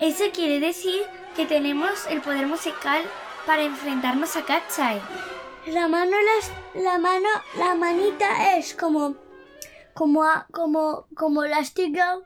Eso 0.00 0.24
quiere 0.34 0.60
decir 0.60 1.02
que 1.34 1.46
tenemos 1.46 2.06
el 2.10 2.20
poder 2.20 2.46
musical 2.46 3.02
para 3.46 3.62
enfrentarnos 3.62 4.36
a 4.36 4.44
Katchai. 4.44 5.00
La 5.68 5.88
mano, 5.88 6.12
las, 6.20 6.52
la 6.84 6.98
mano, 6.98 7.28
la 7.58 7.74
manita 7.74 8.56
es 8.56 8.74
como, 8.74 9.16
como, 9.94 10.24
a- 10.24 10.46
como, 10.52 11.06
como 11.16 11.44
elastigirl, 11.44 12.22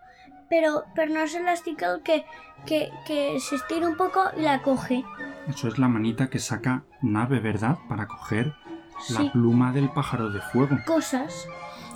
pero, 0.51 0.85
pero 0.95 1.11
no 1.15 1.21
es 1.21 1.35
elastigirl 1.35 2.03
que, 2.03 2.27
que, 2.67 2.91
que 3.07 3.41
se 3.41 3.55
estira 3.57 3.89
un 3.89 3.97
poco 3.97 4.21
y 4.37 4.43
la 4.43 4.61
coge. 4.61 5.03
Eso 5.49 5.69
es 5.69 5.79
la 5.79 5.89
manita 5.89 6.29
que 6.29 6.39
saca 6.39 6.83
nave, 7.01 7.41
¿verdad? 7.41 7.79
Para 7.89 8.07
coger 8.07 8.53
Sí. 9.01 9.15
la 9.15 9.33
pluma 9.33 9.73
del 9.73 9.89
pájaro 9.89 10.29
de 10.31 10.43
fuego. 10.43 10.77
Cosas. 10.87 11.47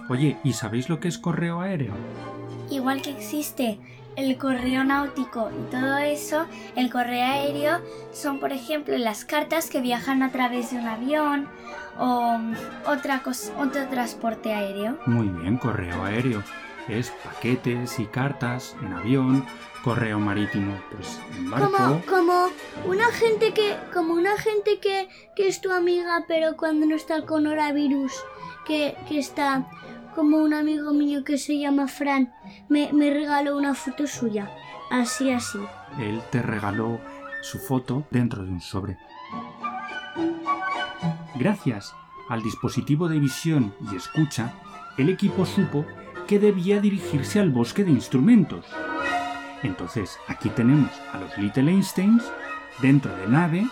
Oye, 0.09 0.39
¿y 0.43 0.55
sabéis 0.55 0.89
lo 0.89 1.01
que 1.01 1.09
es 1.09 1.19
correo 1.19 1.61
aéreo? 1.61 1.93
Igual 2.71 3.03
que 3.03 3.11
existe 3.11 3.79
el 4.17 4.39
correo 4.39 4.85
náutico 4.85 5.51
y 5.51 5.71
todo 5.71 5.99
eso, 5.99 6.47
el 6.77 6.91
correo 6.91 7.23
aéreo 7.27 7.81
son, 8.13 8.39
por 8.41 8.53
ejemplo, 8.53 8.97
las 8.97 9.25
cartas 9.27 9.69
que 9.69 9.81
viajan 9.83 10.23
a 10.23 10.31
través 10.31 10.71
de 10.71 10.79
un 10.79 10.87
avión 10.87 11.49
o 11.99 12.39
mm, 12.39 12.55
otra 12.87 13.23
cosa, 13.23 13.53
otro 13.59 13.87
transporte 13.89 14.55
aéreo. 14.55 14.97
Muy 15.05 15.29
bien, 15.29 15.59
correo 15.59 16.05
aéreo. 16.05 16.43
Es 16.89 17.11
paquetes 17.11 17.99
y 17.99 18.07
cartas 18.07 18.77
en 18.83 18.93
avión, 18.93 19.45
correo 19.83 20.19
marítimo, 20.19 20.75
pues 20.91 21.21
en 21.37 21.51
barco. 21.51 21.73
Como, 21.77 22.01
como 22.07 22.47
una 22.87 23.07
gente 23.13 23.55
que, 23.55 23.77
como 23.93 24.15
una 24.15 24.37
gente 24.37 24.79
que, 24.81 25.09
que 25.35 25.49
es 25.49 25.61
tu 25.61 25.73
amiga, 25.73 26.25
pero 26.29 26.57
cuando 26.57 26.87
no 26.87 26.95
está 26.95 27.17
el 27.17 27.25
coronavirus, 27.25 28.13
que, 28.67 28.97
que 29.09 29.19
está 29.19 29.67
como 30.15 30.39
un 30.39 30.55
amigo 30.55 30.93
mío 30.93 31.25
que 31.25 31.39
se 31.39 31.59
llama 31.59 31.89
Fran, 31.89 32.33
me, 32.69 32.93
me 32.93 33.11
regaló 33.11 33.57
una 33.57 33.75
foto 33.75 34.07
suya. 34.07 34.51
Así, 34.91 35.31
así. 35.31 35.59
Él 35.99 36.23
te 36.31 36.43
regaló 36.43 37.01
su 37.43 37.59
foto 37.59 38.07
dentro 38.11 38.45
de 38.45 38.51
un 38.51 38.61
sobre. 38.61 38.99
Gracias 41.35 41.95
al 42.29 42.43
dispositivo 42.43 43.09
de 43.09 43.19
visión 43.19 43.75
y 43.93 43.97
escucha, 43.97 44.55
el 44.97 45.09
equipo 45.09 45.45
supo 45.45 45.85
que 46.27 46.39
debía 46.39 46.81
dirigirse 46.81 47.41
al 47.41 47.51
bosque 47.51 47.85
de 47.85 47.91
instrumentos. 47.91 48.65
Entonces, 49.63 50.19
aquí 50.29 50.49
tenemos 50.51 50.91
a 51.13 51.19
los 51.19 51.37
Little 51.39 51.71
Einsteins 51.71 52.23
dentro 52.83 53.15
de 53.17 53.27
nave 53.29 53.67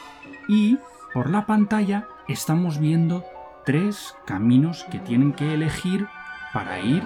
y 0.49 0.79
por 1.13 1.29
la 1.31 1.47
pantalla 1.47 2.07
estamos 2.29 2.79
viendo 2.79 3.25
tres 3.67 4.15
caminos 4.27 4.85
que 4.91 4.99
tienen 4.99 5.33
que 5.33 5.53
elegir 5.55 6.07
para 6.53 6.81
ir 6.81 7.03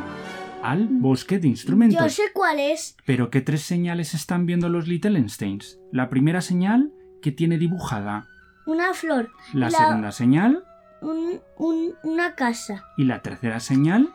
al 0.62 0.87
bosque 0.88 1.38
de 1.38 1.49
instrumentos. 1.49 2.00
Yo 2.00 2.09
sé 2.09 2.31
cuál 2.33 2.59
es. 2.61 2.97
Pero 3.05 3.31
¿qué 3.31 3.41
tres 3.41 3.62
señales 3.62 4.15
están 4.15 4.47
viendo 4.47 4.69
los 4.69 4.87
Little 4.88 5.19
Einsteins? 5.19 5.79
La 5.93 6.09
primera 6.09 6.41
señal 6.41 6.93
que 7.23 7.33
tiene 7.33 7.59
dibujada, 7.59 8.26
Una 8.67 8.95
flor, 8.95 9.31
la, 9.53 9.71
La- 9.71 9.79
segunda 9.79 10.12
señal 10.12 10.65
un, 11.00 11.41
un- 11.57 11.95
una 12.03 12.35
casa, 12.35 12.85
y 12.97 13.05
la 13.05 13.21
tercera 13.23 13.61
señal. 13.61 14.09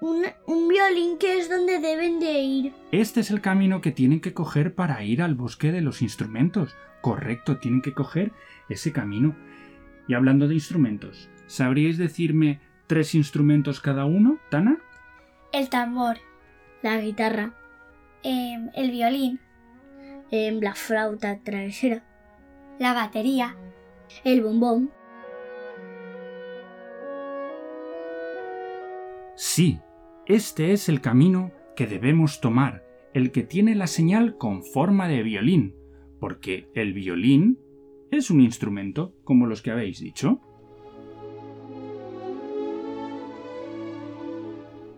Un, 0.00 0.24
un 0.46 0.68
violín 0.68 1.18
que 1.18 1.38
es 1.38 1.48
donde 1.48 1.78
deben 1.80 2.20
de 2.20 2.32
ir. 2.40 2.72
Este 2.92 3.20
es 3.20 3.30
el 3.30 3.40
camino 3.40 3.80
que 3.80 3.92
tienen 3.92 4.20
que 4.20 4.34
coger 4.34 4.74
para 4.74 5.02
ir 5.04 5.22
al 5.22 5.34
bosque 5.34 5.72
de 5.72 5.80
los 5.80 6.02
instrumentos. 6.02 6.76
Correcto, 7.00 7.58
tienen 7.58 7.82
que 7.82 7.94
coger 7.94 8.32
ese 8.68 8.92
camino. 8.92 9.36
Y 10.08 10.14
hablando 10.14 10.48
de 10.48 10.54
instrumentos, 10.54 11.28
¿sabríais 11.46 11.98
decirme 11.98 12.60
tres 12.86 13.14
instrumentos 13.14 13.80
cada 13.80 14.04
uno, 14.04 14.38
Tana? 14.50 14.78
El 15.52 15.68
tambor, 15.70 16.18
La 16.82 16.98
guitarra, 16.98 17.54
em, 18.22 18.70
el 18.74 18.90
violín, 18.90 19.40
em, 20.30 20.60
la 20.60 20.74
flauta 20.74 21.38
travesera, 21.42 22.04
la 22.78 22.92
batería. 22.92 23.56
el 24.22 24.42
bombón. 24.42 24.90
Sí, 29.46 29.78
este 30.24 30.72
es 30.72 30.88
el 30.88 31.02
camino 31.02 31.52
que 31.76 31.86
debemos 31.86 32.40
tomar, 32.40 32.82
el 33.12 33.30
que 33.30 33.42
tiene 33.42 33.74
la 33.74 33.86
señal 33.86 34.38
con 34.38 34.64
forma 34.64 35.06
de 35.06 35.22
violín, 35.22 35.74
porque 36.18 36.70
el 36.74 36.94
violín 36.94 37.58
es 38.10 38.30
un 38.30 38.40
instrumento, 38.40 39.14
como 39.22 39.46
los 39.46 39.60
que 39.60 39.70
habéis 39.70 40.00
dicho. 40.00 40.40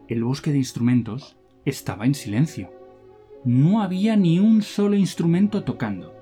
El 0.07 0.23
bosque 0.23 0.53
de 0.53 0.59
instrumentos 0.59 1.37
estaba 1.65 2.07
en 2.07 2.15
silencio. 2.15 2.71
No 3.45 3.83
había 3.83 4.17
ni 4.17 4.39
un 4.39 4.63
solo 4.63 4.95
instrumento 4.95 5.65
tocando. 5.65 6.15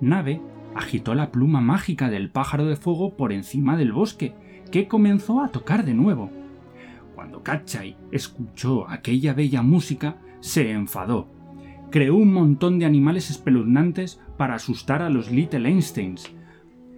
Nave 0.00 0.40
agitó 0.74 1.14
la 1.14 1.30
pluma 1.30 1.60
mágica 1.60 2.08
del 2.08 2.30
pájaro 2.30 2.64
de 2.64 2.76
fuego 2.76 3.14
por 3.14 3.30
encima 3.30 3.76
del 3.76 3.92
bosque, 3.92 4.32
que 4.72 4.88
comenzó 4.88 5.42
a 5.42 5.48
tocar 5.48 5.84
de 5.84 5.92
nuevo. 5.92 6.41
Cuando 7.22 7.44
Katchai 7.44 7.96
escuchó 8.10 8.90
aquella 8.90 9.32
bella 9.32 9.62
música, 9.62 10.16
se 10.40 10.72
enfadó. 10.72 11.28
Creó 11.92 12.16
un 12.16 12.32
montón 12.32 12.80
de 12.80 12.84
animales 12.84 13.30
espeluznantes 13.30 14.20
para 14.36 14.56
asustar 14.56 15.02
a 15.02 15.08
los 15.08 15.30
Little 15.30 15.68
Einsteins. 15.68 16.32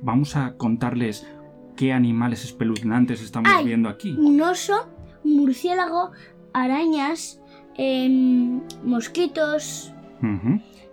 Vamos 0.01 0.35
a 0.37 0.57
contarles 0.57 1.29
qué 1.77 1.93
animales 1.93 2.43
espeluznantes 2.43 3.21
estamos 3.21 3.53
viendo 3.67 3.91
aquí. 3.91 4.13
Un 4.13 4.41
oso, 4.41 4.89
un 5.25 5.37
murciélago, 5.37 6.13
arañas, 6.55 7.43
em, 7.77 8.63
mosquitos. 8.83 9.93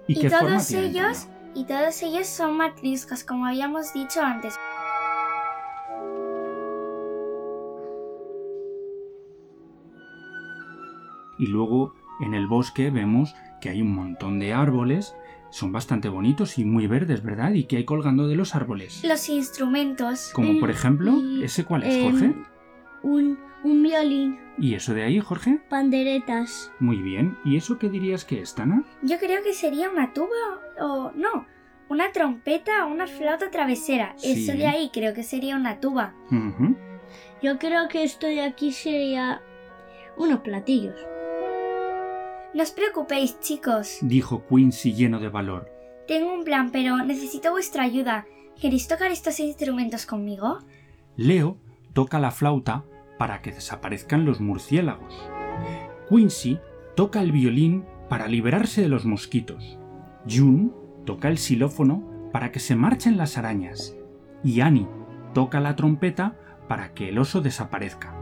¿Y, 0.09 0.11
Y, 0.11 0.19
qué 0.19 0.29
forma 0.29 0.57
todos 0.57 0.71
ellos, 0.73 1.27
y 1.55 1.63
todos 1.63 2.03
ellos 2.03 2.27
son 2.27 2.57
matriscas, 2.57 3.23
como 3.23 3.45
habíamos 3.45 3.93
dicho 3.93 4.21
antes. 4.21 4.55
Y 11.41 11.47
luego 11.47 11.93
en 12.21 12.33
el 12.35 12.47
bosque 12.47 12.89
vemos 12.91 13.35
que 13.59 13.69
hay 13.69 13.81
un 13.81 13.93
montón 13.93 14.39
de 14.39 14.53
árboles. 14.53 15.15
Son 15.49 15.73
bastante 15.73 16.07
bonitos 16.07 16.57
y 16.59 16.63
muy 16.63 16.87
verdes, 16.87 17.23
¿verdad? 17.23 17.51
¿Y 17.53 17.65
qué 17.65 17.75
hay 17.77 17.83
colgando 17.83 18.27
de 18.29 18.35
los 18.37 18.55
árboles? 18.55 19.03
Los 19.03 19.27
instrumentos. 19.27 20.31
Como 20.33 20.57
por 20.61 20.69
Eh, 20.69 20.73
ejemplo, 20.73 21.11
y, 21.17 21.43
¿ese 21.43 21.65
cuál 21.65 21.83
es, 21.83 22.01
Jorge? 22.01 22.33
Un, 23.03 23.37
un 23.63 23.83
violín, 23.83 24.39
¿Y 24.57 24.75
eso 24.75 24.93
de 24.93 25.03
ahí, 25.03 25.19
Jorge? 25.19 25.59
panderetas. 25.69 26.71
Muy 26.79 26.97
bien. 27.01 27.37
¿Y 27.43 27.57
eso 27.57 27.77
qué 27.79 27.89
dirías 27.89 28.23
que 28.23 28.39
es, 28.41 28.53
Tana? 28.55 28.83
Yo 29.01 29.17
creo 29.19 29.43
que 29.43 29.53
sería 29.53 29.89
una 29.89 30.13
tuba 30.13 30.27
o 30.79 31.11
no, 31.15 31.45
una 31.89 32.11
trompeta 32.13 32.85
o 32.85 32.91
una 32.91 33.07
flauta 33.07 33.49
travesera. 33.49 34.13
Sí. 34.17 34.43
Eso 34.47 34.55
de 34.57 34.67
ahí 34.67 34.89
creo 34.93 35.13
que 35.13 35.23
sería 35.23 35.55
una 35.57 35.79
tuba. 35.79 36.13
Yo 37.41 37.57
creo 37.57 37.87
que 37.89 38.03
esto 38.03 38.27
de 38.27 38.41
aquí 38.43 38.71
sería 38.71 39.41
unos 40.17 40.39
platillos. 40.41 40.95
No 42.53 42.63
os 42.63 42.71
preocupéis, 42.71 43.39
chicos. 43.39 43.99
Dijo 44.01 44.45
Quincy 44.47 44.93
lleno 44.93 45.19
de 45.19 45.29
valor. 45.29 45.71
Tengo 46.05 46.33
un 46.33 46.43
plan, 46.43 46.71
pero 46.71 46.97
necesito 46.97 47.51
vuestra 47.51 47.83
ayuda. 47.83 48.25
¿Queréis 48.59 48.89
tocar 48.89 49.11
estos 49.11 49.39
instrumentos 49.39 50.05
conmigo? 50.05 50.59
Leo 51.15 51.57
toca 51.93 52.19
la 52.19 52.31
flauta 52.31 52.83
para 53.17 53.41
que 53.41 53.53
desaparezcan 53.53 54.25
los 54.25 54.41
murciélagos. 54.41 55.13
Quincy 56.09 56.59
toca 56.95 57.21
el 57.21 57.31
violín 57.31 57.85
para 58.09 58.27
liberarse 58.27 58.81
de 58.81 58.89
los 58.89 59.05
mosquitos. 59.05 59.79
June 60.29 60.71
toca 61.05 61.29
el 61.29 61.37
xilófono 61.37 62.29
para 62.33 62.51
que 62.51 62.59
se 62.59 62.75
marchen 62.75 63.15
las 63.15 63.37
arañas. 63.37 63.95
Y 64.43 64.59
Annie 64.59 64.89
toca 65.33 65.61
la 65.61 65.77
trompeta 65.77 66.35
para 66.67 66.93
que 66.93 67.07
el 67.09 67.17
oso 67.17 67.39
desaparezca. 67.39 68.13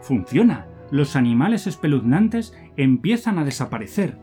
¡Funciona! 0.00 0.73
Los 0.90 1.16
animales 1.16 1.66
espeluznantes 1.66 2.54
empiezan 2.76 3.38
a 3.38 3.44
desaparecer. 3.44 4.16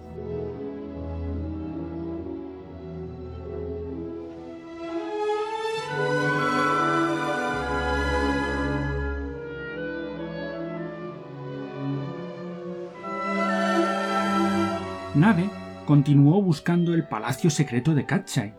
Nave 15.13 15.49
continuó 15.85 16.41
buscando 16.41 16.93
el 16.93 17.03
palacio 17.03 17.49
secreto 17.49 17.93
de 17.93 18.05
Katchai. 18.05 18.53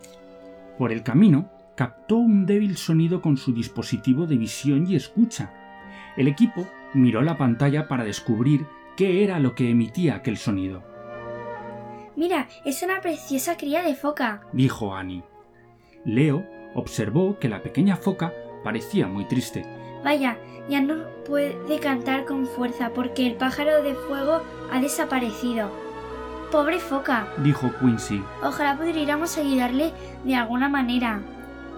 Por 0.77 0.91
el 0.91 1.03
camino, 1.03 1.49
captó 1.75 2.17
un 2.17 2.45
débil 2.45 2.77
sonido 2.77 3.21
con 3.21 3.37
su 3.37 3.53
dispositivo 3.53 4.27
de 4.27 4.37
visión 4.37 4.87
y 4.87 4.95
escucha. 4.95 5.51
El 6.15 6.27
equipo 6.27 6.67
miró 6.93 7.21
la 7.21 7.37
pantalla 7.37 7.87
para 7.87 8.03
descubrir 8.03 8.65
qué 8.95 9.23
era 9.23 9.39
lo 9.39 9.55
que 9.55 9.69
emitía 9.69 10.15
aquel 10.15 10.37
sonido, 10.37 10.83
Mira, 12.15 12.47
es 12.63 12.83
una 12.83 13.01
preciosa 13.01 13.57
cría 13.57 13.81
de 13.81 13.95
foca. 13.95 14.43
dijo 14.53 14.95
Annie. 14.95 15.23
Leo 16.05 16.45
observó 16.75 17.39
que 17.39 17.49
la 17.49 17.63
pequeña 17.63 17.95
foca 17.95 18.31
parecía 18.63 19.07
muy 19.07 19.25
triste. 19.25 19.65
Vaya, 20.03 20.37
ya 20.69 20.79
no 20.81 21.05
puede 21.25 21.79
cantar 21.79 22.25
con 22.25 22.45
fuerza 22.45 22.91
porque 22.93 23.25
el 23.25 23.35
pájaro 23.35 23.81
de 23.81 23.95
fuego 23.95 24.41
ha 24.71 24.79
desaparecido. 24.79 25.71
Pobre 26.51 26.79
foca. 26.79 27.27
Dijo 27.39 27.71
Quincy. 27.79 28.23
Ojalá 28.43 28.77
pudiéramos 28.77 29.35
ayudarle 29.39 29.91
de 30.23 30.35
alguna 30.35 30.69
manera. 30.69 31.19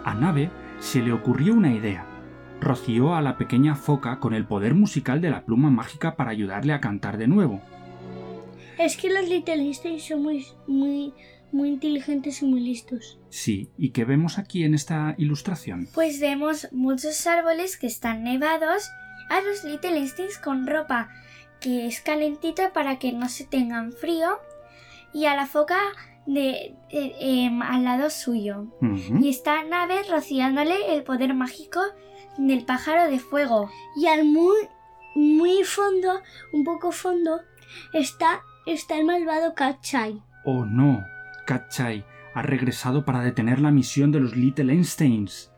A 0.03 0.13
Nave 0.15 0.49
se 0.79 1.01
le 1.01 1.13
ocurrió 1.13 1.53
una 1.53 1.71
idea. 1.71 2.05
Roció 2.61 3.15
a 3.15 3.21
la 3.21 3.37
pequeña 3.37 3.75
foca 3.75 4.19
con 4.19 4.33
el 4.33 4.45
poder 4.45 4.73
musical 4.73 5.21
de 5.21 5.29
la 5.29 5.45
pluma 5.45 5.69
mágica 5.69 6.15
para 6.15 6.31
ayudarle 6.31 6.73
a 6.73 6.81
cantar 6.81 7.17
de 7.17 7.27
nuevo. 7.27 7.61
Es 8.79 8.97
que 8.97 9.09
los 9.11 9.27
Little 9.29 9.73
son 9.99 10.23
muy, 10.23 10.45
muy, 10.67 11.13
muy 11.51 11.69
inteligentes 11.69 12.41
y 12.41 12.45
muy 12.45 12.59
listos. 12.61 13.19
Sí, 13.29 13.69
¿y 13.77 13.89
qué 13.91 14.03
vemos 14.05 14.37
aquí 14.37 14.63
en 14.63 14.73
esta 14.73 15.15
ilustración? 15.17 15.87
Pues 15.93 16.19
vemos 16.19 16.67
muchos 16.71 17.25
árboles 17.27 17.77
que 17.77 17.87
están 17.87 18.23
nevados, 18.23 18.89
a 19.29 19.41
los 19.41 19.63
Little 19.63 19.97
Einsteins 19.97 20.37
con 20.37 20.67
ropa 20.67 21.09
que 21.61 21.87
es 21.87 22.01
calentita 22.01 22.73
para 22.73 22.99
que 22.99 23.11
no 23.11 23.27
se 23.29 23.43
tengan 23.45 23.91
frío 23.91 24.37
y 25.13 25.25
a 25.25 25.35
la 25.35 25.47
foca 25.47 25.77
de, 26.27 26.75
de- 26.91 27.15
em, 27.19 27.61
al 27.61 27.83
lado 27.85 28.09
suyo. 28.09 28.67
Y 29.21 29.29
está 29.29 29.63
Nave 29.63 30.01
rociándole 30.09 30.93
el 30.93 31.03
poder 31.03 31.33
mágico 31.33 31.79
del 32.37 32.65
pájaro 32.65 33.09
de 33.09 33.19
fuego. 33.19 33.69
Y 33.95 34.07
al 34.07 34.25
muy, 34.25 34.57
muy 35.15 35.63
fondo, 35.63 36.21
un 36.53 36.63
poco 36.63 36.91
fondo, 36.91 37.41
está, 37.93 38.41
está 38.65 38.97
el 38.97 39.05
malvado 39.05 39.53
Kachai. 39.55 40.21
Oh 40.45 40.65
no, 40.65 41.03
Katchai 41.45 42.05
ha 42.33 42.41
regresado 42.41 43.05
para 43.05 43.21
detener 43.21 43.59
la 43.59 43.71
misión 43.71 44.11
de 44.11 44.19
los 44.19 44.35
Little 44.35 44.71
Einsteins. 44.71 45.51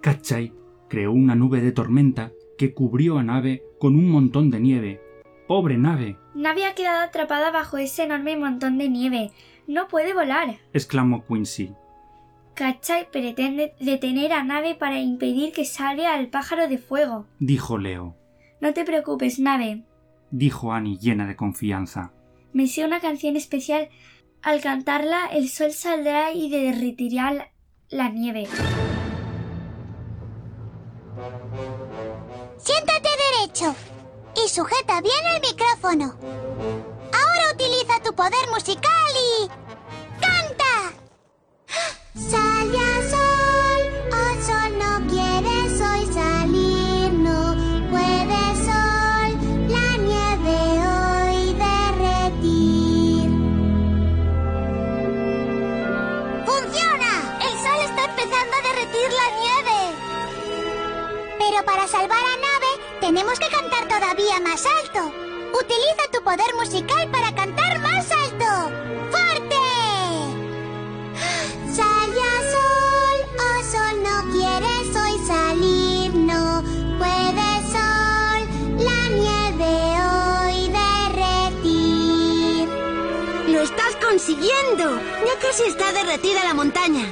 Katchai 0.00 0.52
creó 0.88 1.12
una 1.12 1.34
nube 1.34 1.60
de 1.60 1.72
tormenta 1.72 2.32
que 2.56 2.74
cubrió 2.74 3.18
a 3.18 3.22
Nave 3.22 3.62
con 3.78 3.94
un 3.96 4.10
montón 4.10 4.50
de 4.50 4.60
nieve. 4.60 5.00
¡Pobre 5.46 5.78
Nave! 5.78 6.18
Nave 6.34 6.66
ha 6.66 6.74
quedado 6.74 7.02
atrapada 7.02 7.50
bajo 7.50 7.78
ese 7.78 8.04
enorme 8.04 8.36
montón 8.36 8.76
de 8.78 8.88
nieve. 8.88 9.30
No 9.66 9.88
puede 9.88 10.12
volar. 10.12 10.58
exclamó 10.72 11.24
Quincy. 11.26 11.72
Kachai 12.62 13.08
pretende 13.08 13.76
detener 13.78 14.32
a 14.32 14.42
Nave 14.42 14.74
para 14.74 14.98
impedir 14.98 15.52
que 15.52 15.64
salve 15.64 16.08
al 16.08 16.26
pájaro 16.28 16.66
de 16.66 16.78
fuego. 16.78 17.24
Dijo 17.38 17.78
Leo. 17.78 18.16
No 18.60 18.74
te 18.74 18.84
preocupes, 18.84 19.38
Nave. 19.38 19.84
Dijo 20.32 20.72
Annie 20.72 20.98
llena 20.98 21.28
de 21.28 21.36
confianza. 21.36 22.12
Me 22.52 22.66
sé 22.66 22.84
una 22.84 22.98
canción 22.98 23.36
especial. 23.36 23.90
Al 24.42 24.60
cantarla, 24.60 25.26
el 25.26 25.48
sol 25.48 25.70
saldrá 25.70 26.32
y 26.32 26.50
derretirá 26.50 27.30
la- 27.30 27.52
la 27.90 28.08
nieve. 28.08 28.48
Siéntate 32.56 33.08
derecho 33.36 33.74
y 34.44 34.48
sujeta 34.48 35.00
bien 35.00 35.24
el 35.36 35.40
micrófono. 35.40 36.16
Ahora 37.12 37.52
utiliza 37.54 38.02
tu 38.04 38.12
poder 38.16 38.48
musical 38.52 39.12
y... 39.14 39.67
Sal 42.18 42.72
ya 42.72 42.92
sol, 43.12 43.80
oh 44.10 44.34
sol 44.42 44.70
no 44.76 44.92
quieres 45.06 45.80
hoy 45.80 46.02
salir, 46.12 47.12
no 47.12 47.54
puede 47.90 48.42
sol 48.66 49.30
la 49.68 49.88
nieve 50.02 50.58
hoy 50.82 51.54
derretir. 51.54 53.30
¡Funciona! 56.44 57.12
El 57.40 57.54
sol 57.64 57.78
está 57.84 58.02
empezando 58.10 58.54
a 58.56 58.62
derretir 58.66 59.08
la 59.20 59.28
nieve. 59.38 59.78
Pero 61.38 61.64
para 61.64 61.86
salvar 61.86 62.18
a 62.18 62.36
Nave, 62.36 62.72
tenemos 63.00 63.38
que 63.38 63.48
cantar 63.48 63.86
todavía 63.86 64.40
más 64.40 64.66
alto. 64.66 65.12
Utiliza 65.54 66.10
tu 66.12 66.22
poder 66.24 66.52
musical 66.56 67.08
para 67.10 67.32
cantar 67.34 67.77
Ya 84.76 85.38
casi 85.40 85.62
está 85.64 85.92
derretida 85.92 86.44
la 86.44 86.52
montaña. 86.52 87.06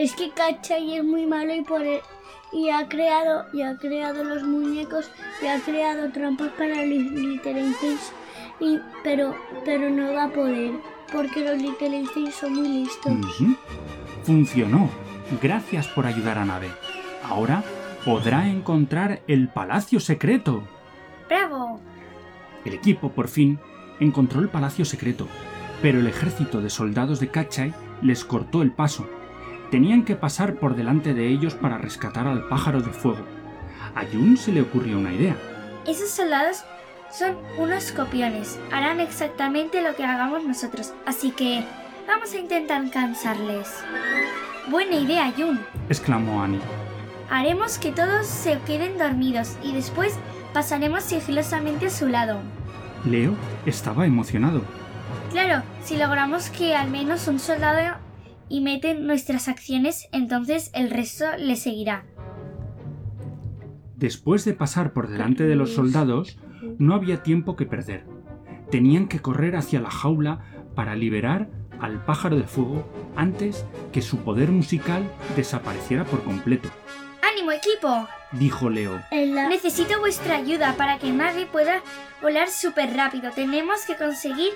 Es 0.00 0.14
que 0.14 0.30
Kachai 0.30 0.96
es 0.96 1.04
muy 1.04 1.26
malo 1.26 1.54
y 1.54 1.60
por 1.60 1.82
y 2.52 2.70
ha 2.70 2.88
creado 2.88 3.44
y 3.52 3.60
ha 3.60 3.76
creado 3.76 4.24
los 4.24 4.42
muñecos 4.42 5.10
y 5.42 5.46
ha 5.46 5.60
creado 5.60 6.10
trampas 6.10 6.48
para 6.52 6.74
los 6.86 6.86
Little 6.86 7.60
Einsteins 7.60 8.10
y 8.60 8.78
pero 9.04 9.34
pero 9.62 9.90
no 9.90 10.14
va 10.14 10.24
a 10.24 10.28
poder 10.30 10.72
porque 11.12 11.44
los 11.44 11.60
Little 11.60 11.98
Einsteins 11.98 12.34
son 12.34 12.54
muy 12.54 12.68
listos. 12.68 13.12
Funcionó. 14.22 14.88
Gracias 15.42 15.86
por 15.88 16.06
ayudar 16.06 16.38
a 16.38 16.46
Nave. 16.46 16.70
Ahora 17.22 17.62
podrá 18.02 18.48
encontrar 18.48 19.20
el 19.26 19.48
palacio 19.48 20.00
secreto. 20.00 20.62
¡Bravo! 21.28 21.78
El 22.64 22.72
equipo, 22.72 23.10
por 23.10 23.28
fin, 23.28 23.58
encontró 24.00 24.40
el 24.40 24.48
palacio 24.48 24.86
secreto, 24.86 25.28
pero 25.82 26.00
el 26.00 26.06
ejército 26.06 26.62
de 26.62 26.70
soldados 26.70 27.20
de 27.20 27.28
Kachai 27.28 27.74
les 28.00 28.24
cortó 28.24 28.62
el 28.62 28.72
paso. 28.72 29.06
Tenían 29.70 30.04
que 30.04 30.16
pasar 30.16 30.54
por 30.54 30.74
delante 30.74 31.14
de 31.14 31.28
ellos 31.28 31.54
para 31.54 31.78
rescatar 31.78 32.26
al 32.26 32.48
pájaro 32.48 32.80
de 32.82 32.90
fuego. 32.90 33.24
A 33.94 34.04
Jun 34.04 34.36
se 34.36 34.50
le 34.50 34.62
ocurrió 34.62 34.98
una 34.98 35.12
idea. 35.12 35.36
Esos 35.86 36.10
soldados 36.10 36.64
son 37.10 37.36
unos 37.56 37.92
copiones. 37.92 38.58
Harán 38.72 38.98
exactamente 38.98 39.80
lo 39.80 39.94
que 39.94 40.04
hagamos 40.04 40.44
nosotros. 40.44 40.92
Así 41.06 41.30
que 41.30 41.64
vamos 42.08 42.32
a 42.32 42.38
intentar 42.38 42.90
cansarles. 42.90 43.68
Buena 44.68 44.96
idea, 44.96 45.32
Jun. 45.36 45.60
exclamó 45.88 46.42
Annie. 46.42 46.60
Haremos 47.30 47.78
que 47.78 47.92
todos 47.92 48.26
se 48.26 48.58
queden 48.66 48.98
dormidos 48.98 49.56
y 49.62 49.72
después 49.72 50.16
pasaremos 50.52 51.04
sigilosamente 51.04 51.86
a 51.86 51.90
su 51.90 52.08
lado. 52.08 52.40
Leo 53.04 53.34
estaba 53.66 54.04
emocionado. 54.04 54.62
Claro, 55.30 55.62
si 55.84 55.96
logramos 55.96 56.50
que 56.50 56.74
al 56.74 56.90
menos 56.90 57.28
un 57.28 57.38
soldado 57.38 57.98
imite 58.50 58.94
nuestras 58.94 59.48
acciones, 59.48 60.08
entonces 60.12 60.70
el 60.74 60.90
resto 60.90 61.24
le 61.38 61.56
seguirá. 61.56 62.04
Después 63.96 64.44
de 64.44 64.54
pasar 64.54 64.92
por 64.92 65.08
delante 65.08 65.44
de 65.44 65.56
los 65.56 65.74
soldados, 65.74 66.38
no 66.78 66.94
había 66.94 67.22
tiempo 67.22 67.56
que 67.56 67.66
perder. 67.66 68.04
Tenían 68.70 69.08
que 69.08 69.20
correr 69.20 69.56
hacia 69.56 69.80
la 69.80 69.90
jaula 69.90 70.40
para 70.74 70.94
liberar 70.94 71.48
al 71.80 72.04
pájaro 72.04 72.36
de 72.36 72.44
fuego 72.44 72.86
antes 73.16 73.64
que 73.92 74.02
su 74.02 74.18
poder 74.18 74.50
musical 74.50 75.02
desapareciera 75.36 76.04
por 76.04 76.22
completo, 76.22 76.68
¡Ánimo, 77.32 77.52
equipo! 77.52 78.06
dijo 78.32 78.68
Leo. 78.70 79.00
La- 79.12 79.48
Necesito 79.48 79.98
vuestra 80.00 80.36
ayuda 80.36 80.74
para 80.76 80.98
que 80.98 81.12
nadie 81.12 81.46
pueda 81.46 81.82
volar 82.22 82.48
súper 82.48 82.94
rápido. 82.96 83.30
Tenemos 83.34 83.84
que 83.86 83.96
conseguir 83.96 84.50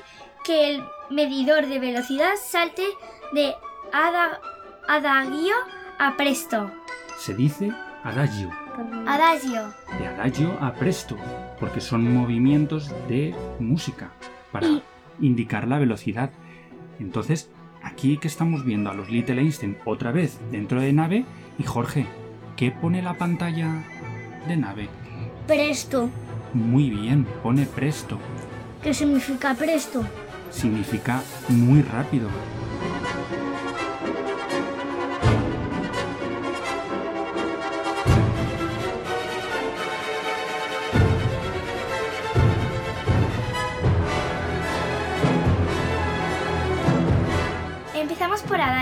que 0.45 0.75
el 0.75 0.83
medidor 1.11 1.67
de 1.67 1.79
velocidad 1.79 2.33
salte 2.43 2.83
de 3.33 3.55
ada- 3.93 4.41
adagio 4.89 5.55
a 5.99 6.17
presto. 6.17 6.71
Se 7.19 7.35
dice 7.35 7.73
adagio, 8.03 8.51
Adagio. 9.07 9.73
de 9.99 10.07
adagio 10.07 10.57
a 10.61 10.73
presto, 10.73 11.17
porque 11.61 11.81
son 11.81 12.13
movimientos 12.13 12.91
de 13.09 13.35
música 13.61 14.11
para 14.53 14.67
Y- 14.67 14.83
indicar 15.21 15.69
la 15.69 15.79
velocidad. 15.79 16.31
Entonces, 16.99 17.51
aquí 17.83 18.19
que 18.19 18.29
estamos 18.29 18.65
viendo 18.65 18.91
a 18.91 18.95
los 18.95 19.09
Little 19.11 19.41
Einstein 19.41 19.79
otra 19.85 20.11
vez 20.13 20.39
dentro 20.51 20.81
de 20.81 20.93
nave 20.93 21.25
y 21.59 21.63
Jorge, 21.65 22.07
¿qué 22.57 22.71
pone 22.73 23.03
la 23.03 23.15
pantalla 23.15 23.85
de 24.49 24.57
nave? 24.57 24.89
presto, 25.47 26.09
Muy 26.55 26.89
bien, 26.91 27.27
pone 27.43 27.67
presto. 27.67 28.19
que 28.83 28.95
significa 28.95 29.55
presto. 29.55 30.03
Significa 30.51 31.21
muy 31.49 31.83
rápido. 31.83 32.29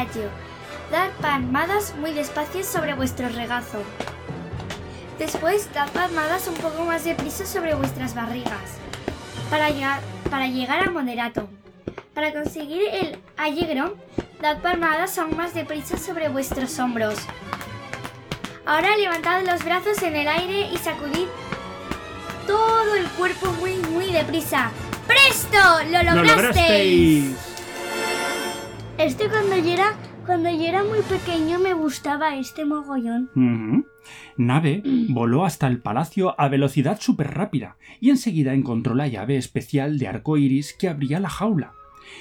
Adagio. 0.03 0.29
Dar 0.91 1.11
palmadas 1.21 1.95
muy 1.97 2.13
despacio 2.13 2.65
sobre 2.65 2.95
vuestro 2.95 3.29
regazo. 3.29 3.83
Después, 5.19 5.73
dad 5.73 5.89
palmadas 5.91 6.49
un 6.49 6.55
poco 6.55 6.85
más 6.85 7.05
deprisa 7.05 7.47
sobre 7.47 7.75
vuestras 7.75 8.15
barrigas 8.15 8.79
para 9.49 9.71
llegar, 9.71 10.01
para 10.29 10.49
llegar 10.49 10.87
a 10.87 10.91
moderato. 10.91 11.49
Para 12.15 12.33
conseguir 12.33 12.83
el 12.93 13.19
allegro, 13.37 13.97
dad 14.41 14.61
palmadas 14.61 15.17
aún 15.19 15.37
más 15.37 15.55
deprisa 15.55 15.97
sobre 15.97 16.29
vuestros 16.29 16.79
hombros. 16.79 17.15
Ahora 18.67 18.97
levantad 18.97 19.43
los 19.43 19.65
brazos 19.65 20.03
en 20.03 20.17
el 20.17 20.29
aire 20.29 20.69
y 20.73 20.79
sacudid 20.79 21.29
todo 22.47 22.97
el 22.97 23.07
cuerpo 23.11 23.53
muy, 23.53 23.77
muy 23.77 24.13
deprisa. 24.13 24.71
¡Presto! 25.07 25.59
¡Lo 25.91 26.03
¡Lo 26.03 26.23
lograsteis! 26.25 27.52
Este 29.03 29.29
cuando 29.29 29.57
yo 29.57 29.73
era, 29.73 29.95
cuando 30.27 30.49
yo 30.49 30.63
era 30.63 30.85
muy 30.85 31.01
pequeño 31.01 31.59
me 31.59 31.75
gustaba 31.75 32.37
este 32.37 32.65
mogollón. 32.65 33.31
Nave 34.37 34.81
voló 35.09 35.45
hasta 35.45 35.67
el 35.67 35.81
palacio 35.81 36.41
a 36.41 36.49
velocidad 36.49 37.01
súper 37.01 37.35
rápida 37.35 37.77
y 38.01 38.11
enseguida 38.11 38.55
encontró 38.55 38.95
la 38.95 39.09
llave 39.09 39.37
especial 39.37 39.99
de 39.99 40.07
arco 40.07 40.37
iris 40.37 40.73
que 40.73 40.89
abría 40.89 41.19
la 41.19 41.31
jaula. 41.31 41.73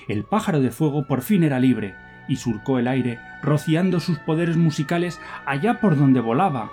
El 0.08 0.24
pájaro 0.24 0.60
de 0.60 0.72
fuego 0.72 1.06
por 1.06 1.22
fin 1.22 1.44
era 1.44 1.60
libre 1.60 1.94
y 2.28 2.38
surcó 2.38 2.80
el 2.80 2.88
aire, 2.88 3.20
rociando 3.44 4.00
sus 4.00 4.18
poderes 4.18 4.58
musicales 4.58 5.20
allá 5.46 5.80
por 5.80 5.96
donde 5.96 6.20
volaba, 6.20 6.72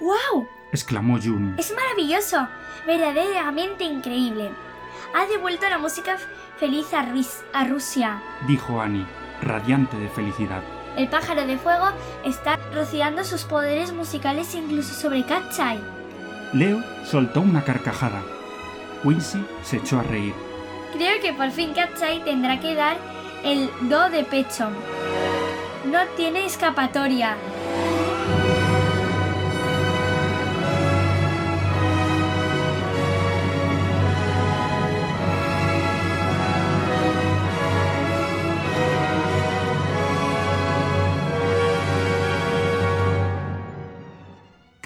¡Wow! 0.00 0.46
exclamó 0.72 1.18
Jun. 1.18 1.54
Es 1.58 1.72
maravilloso, 1.74 2.48
verdaderamente 2.86 3.84
increíble. 3.84 4.50
Ha 5.14 5.26
devuelto 5.26 5.68
la 5.68 5.78
música 5.78 6.16
feliz 6.58 6.86
a 7.52 7.64
Rusia. 7.64 8.22
dijo 8.46 8.80
Annie, 8.80 9.06
radiante 9.42 9.96
de 9.98 10.08
felicidad. 10.08 10.62
El 10.96 11.08
pájaro 11.08 11.46
de 11.46 11.58
fuego 11.58 11.86
está 12.24 12.58
rociando 12.74 13.24
sus 13.24 13.44
poderes 13.44 13.92
musicales 13.92 14.54
incluso 14.54 14.94
sobre 14.94 15.24
Katchai. 15.24 15.80
Leo 16.52 16.82
soltó 17.04 17.40
una 17.40 17.62
carcajada. 17.62 18.22
Quincy 19.02 19.44
se 19.62 19.78
echó 19.78 19.98
a 20.00 20.02
reír. 20.02 20.34
Creo 20.92 21.20
que 21.20 21.32
por 21.32 21.50
fin 21.50 21.72
Katchai 21.74 22.22
tendrá 22.24 22.60
que 22.60 22.74
dar 22.74 22.96
el 23.42 23.70
do 23.88 24.10
de 24.10 24.24
pecho. 24.24 24.68
No 25.86 25.98
tiene 26.16 26.44
escapatoria. 26.44 27.36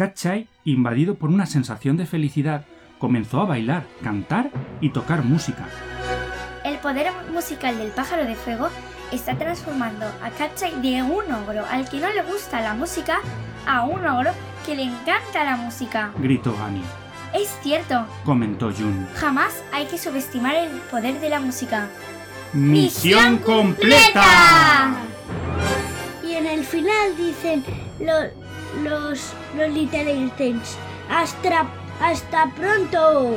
Katchai, 0.00 0.46
invadido 0.66 1.14
por 1.14 1.30
una 1.30 1.46
sensación 1.46 1.96
de 1.96 2.04
felicidad, 2.04 2.66
comenzó 2.98 3.40
a 3.40 3.46
bailar, 3.46 3.86
cantar 4.04 4.50
y 4.82 4.90
tocar 4.90 5.24
música. 5.24 5.66
El 6.64 6.76
poder 6.78 7.06
musical 7.32 7.78
del 7.78 7.88
pájaro 7.92 8.26
de 8.26 8.34
fuego 8.34 8.68
está 9.10 9.36
transformando 9.38 10.04
a 10.22 10.28
Katchai 10.36 10.82
de 10.82 11.02
un 11.02 11.32
ogro 11.32 11.64
al 11.70 11.88
que 11.88 11.98
no 11.98 12.10
le 12.12 12.22
gusta 12.24 12.60
la 12.60 12.74
música 12.74 13.20
a 13.66 13.84
un 13.84 14.06
ogro 14.06 14.32
que 14.66 14.76
le 14.76 14.82
encanta 14.82 15.44
la 15.44 15.56
música. 15.56 16.12
Gritó 16.18 16.54
Annie. 16.62 16.82
Es 17.32 17.48
cierto, 17.62 18.06
Comentó 18.24 18.70
Jun. 18.72 19.06
jamás 19.14 19.62
hay 19.72 19.86
que 19.86 19.96
subestimar 19.96 20.56
el 20.56 20.68
poder 20.90 21.18
de 21.20 21.30
la 21.30 21.40
música. 21.40 21.88
¡Misión 22.52 23.38
completa! 23.38 24.94
Y 26.22 26.32
en 26.34 26.46
el 26.46 26.64
final 26.64 27.16
dicen 27.16 27.64
lo- 28.00 28.45
los, 28.82 29.32
los 29.56 29.68
Little 29.70 30.10
Einsteins. 30.10 30.76
Hasta, 31.08 31.66
hasta 32.00 32.50
pronto. 32.54 33.36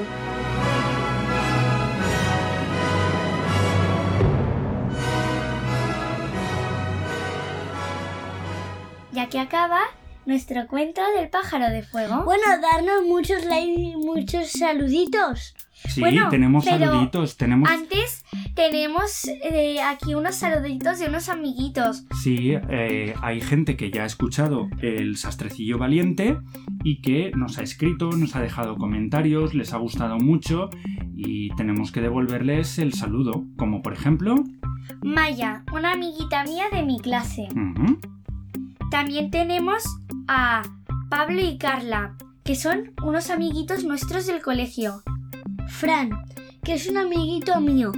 Ya 9.12 9.28
que 9.28 9.40
acaba 9.40 9.82
nuestro 10.26 10.68
cuento 10.68 11.02
del 11.18 11.30
pájaro 11.30 11.70
de 11.70 11.84
fuego. 11.84 12.24
Bueno, 12.24 12.44
darnos 12.62 13.04
muchos 13.04 13.44
likes 13.46 13.82
y 13.82 13.96
muchos 13.96 14.52
saluditos. 14.52 15.56
Sí, 15.88 16.02
Bueno, 16.02 16.30
tenemos 16.30 16.66
saluditos, 16.66 17.38
tenemos... 17.38 17.70
Antes 17.70 18.26
tenemos 18.54 19.28
eh, 19.28 19.82
aquí 19.82 20.14
unos 20.14 20.36
saluditos 20.36 21.00
de 21.00 21.08
unos 21.08 21.30
amiguitos. 21.30 22.04
Sí, 22.22 22.54
eh, 22.70 23.14
hay 23.22 23.42
gente 23.42 23.78
que 23.78 23.90
ya 23.90 24.04
ha 24.04 24.06
escuchado 24.06 24.68
el 24.82 25.18
sastrecillo 25.18 25.78
valiente 25.78 26.38
y 26.84 27.02
que 27.02 27.32
nos 27.36 27.58
ha 27.58 27.64
escrito, 27.64 28.12
nos 28.12 28.36
ha 28.36 28.42
dejado 28.42 28.78
comentarios, 28.78 29.54
les 29.54 29.74
ha 29.74 29.78
gustado 29.78 30.18
mucho 30.18 30.70
y 31.16 31.50
tenemos 31.56 31.92
que 31.92 32.02
devolverles 32.02 32.80
el 32.80 32.94
saludo, 32.94 33.46
como 33.58 33.82
por 33.82 33.94
ejemplo... 33.94 34.36
Maya, 35.02 35.64
una 35.72 35.94
amiguita 35.94 36.44
mía 36.44 36.66
de 36.72 36.84
mi 36.84 37.00
clase. 37.00 37.48
También 38.92 39.30
tenemos 39.32 39.84
a 40.28 40.64
Pablo 41.10 41.42
y 41.42 41.58
Carla, 41.58 42.16
que 42.44 42.56
son 42.56 42.92
unos 43.04 43.30
amiguitos 43.30 43.84
nuestros 43.84 44.26
del 44.28 44.42
colegio. 44.42 45.04
Fran, 45.70 46.10
que 46.64 46.74
es 46.74 46.88
un 46.90 46.98
amiguito 46.98 47.60
mío, 47.62 47.92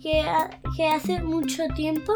que, 0.00 0.20
ha- 0.22 0.50
que 0.76 0.88
hace 0.88 1.22
mucho 1.22 1.64
tiempo, 1.74 2.14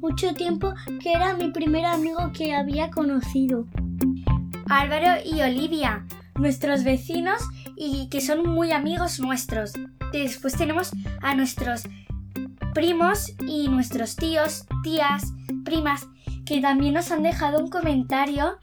mucho 0.00 0.32
tiempo 0.34 0.72
que 1.02 1.12
era 1.12 1.34
mi 1.36 1.50
primer 1.50 1.84
amigo 1.84 2.30
que 2.32 2.54
había 2.54 2.90
conocido. 2.90 3.66
Álvaro 4.68 5.20
y 5.24 5.40
Olivia, 5.42 6.04
nuestros 6.36 6.84
vecinos 6.84 7.42
y 7.76 8.08
que 8.08 8.20
son 8.20 8.48
muy 8.48 8.72
amigos 8.72 9.20
nuestros. 9.20 9.72
Después 10.12 10.54
tenemos 10.56 10.90
a 11.20 11.34
nuestros 11.34 11.82
primos 12.74 13.32
y 13.46 13.68
nuestros 13.68 14.16
tíos, 14.16 14.66
tías, 14.82 15.32
primas, 15.64 16.06
que 16.44 16.60
también 16.60 16.94
nos 16.94 17.10
han 17.10 17.22
dejado 17.22 17.58
un 17.62 17.68
comentario 17.70 18.56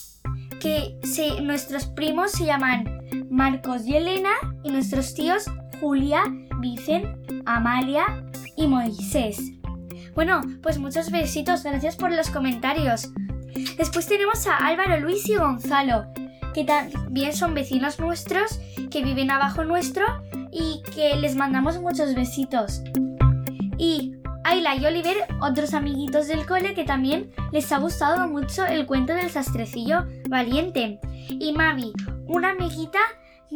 que 0.59 0.97
se- 1.03 1.41
nuestros 1.41 1.85
primos 1.85 2.31
se 2.31 2.45
llaman 2.45 2.85
Marcos 3.29 3.85
y 3.85 3.95
Elena 3.95 4.31
y 4.63 4.71
nuestros 4.71 5.13
tíos 5.13 5.45
Julia, 5.83 6.23
Vicen, 6.59 7.43
Amalia 7.45 8.05
y 8.55 8.67
Moisés. 8.67 9.51
Bueno, 10.15 10.39
pues 10.61 10.79
muchos 10.79 11.11
besitos, 11.11 11.61
gracias 11.63 11.97
por 11.97 12.09
los 12.09 12.29
comentarios. 12.29 13.09
Después 13.75 14.07
tenemos 14.07 14.47
a 14.47 14.55
Álvaro, 14.55 15.01
Luis 15.01 15.27
y 15.27 15.35
Gonzalo, 15.35 16.05
que 16.53 16.63
también 16.63 17.33
son 17.33 17.53
vecinos 17.53 17.99
nuestros, 17.99 18.61
que 18.89 19.03
viven 19.03 19.29
abajo 19.29 19.65
nuestro 19.65 20.05
y 20.53 20.81
que 20.95 21.17
les 21.17 21.35
mandamos 21.35 21.81
muchos 21.81 22.15
besitos. 22.15 22.81
Y 23.77 24.15
Ayla 24.45 24.77
y 24.77 24.85
Oliver, 24.85 25.17
otros 25.41 25.73
amiguitos 25.73 26.29
del 26.29 26.45
cole 26.45 26.75
que 26.75 26.85
también 26.85 27.29
les 27.51 27.69
ha 27.73 27.79
gustado 27.79 28.25
mucho 28.29 28.65
el 28.65 28.85
cuento 28.85 29.13
del 29.13 29.29
sastrecillo 29.29 30.05
valiente. 30.29 31.01
Y 31.27 31.51
Mavi, 31.51 31.91
una 32.25 32.51
amiguita 32.51 32.99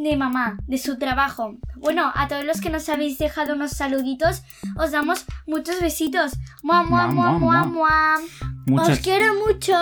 de 0.03 0.15
mamá, 0.17 0.57
de 0.67 0.77
su 0.77 0.97
trabajo. 0.97 1.55
Bueno, 1.77 2.11
a 2.15 2.27
todos 2.27 2.45
los 2.45 2.61
que 2.61 2.69
nos 2.69 2.87
habéis 2.89 3.17
dejado 3.17 3.55
unos 3.55 3.71
saluditos, 3.71 4.43
os 4.77 4.91
damos 4.91 5.25
muchos 5.47 5.81
besitos. 5.81 6.33
Mua, 6.63 6.83
mua, 6.83 7.07
mua, 7.07 7.37
mua, 7.37 7.65
mua. 7.65 8.15
Os 8.19 8.67
Muchas, 8.67 8.99
quiero 8.99 9.33
mucho. 9.47 9.73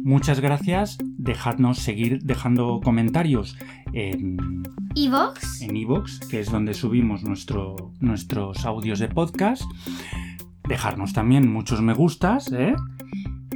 muchas 0.00 0.40
gracias, 0.40 0.96
dejadnos 1.18 1.78
seguir 1.78 2.20
dejando 2.22 2.80
comentarios 2.82 3.56
en 3.92 4.62
¿Y 4.94 5.08
Vox? 5.08 5.60
en 5.60 5.76
iVoox, 5.76 6.20
que 6.28 6.40
es 6.40 6.50
donde 6.50 6.72
subimos 6.74 7.22
nuestro, 7.24 7.74
nuestros 8.00 8.64
audios 8.64 8.98
de 9.00 9.08
podcast. 9.08 9.62
Dejarnos 10.68 11.12
también 11.12 11.50
muchos 11.52 11.80
me 11.82 11.94
gustas, 11.94 12.50
¿eh? 12.52 12.74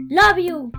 Love 0.09 0.47
you. 0.49 0.73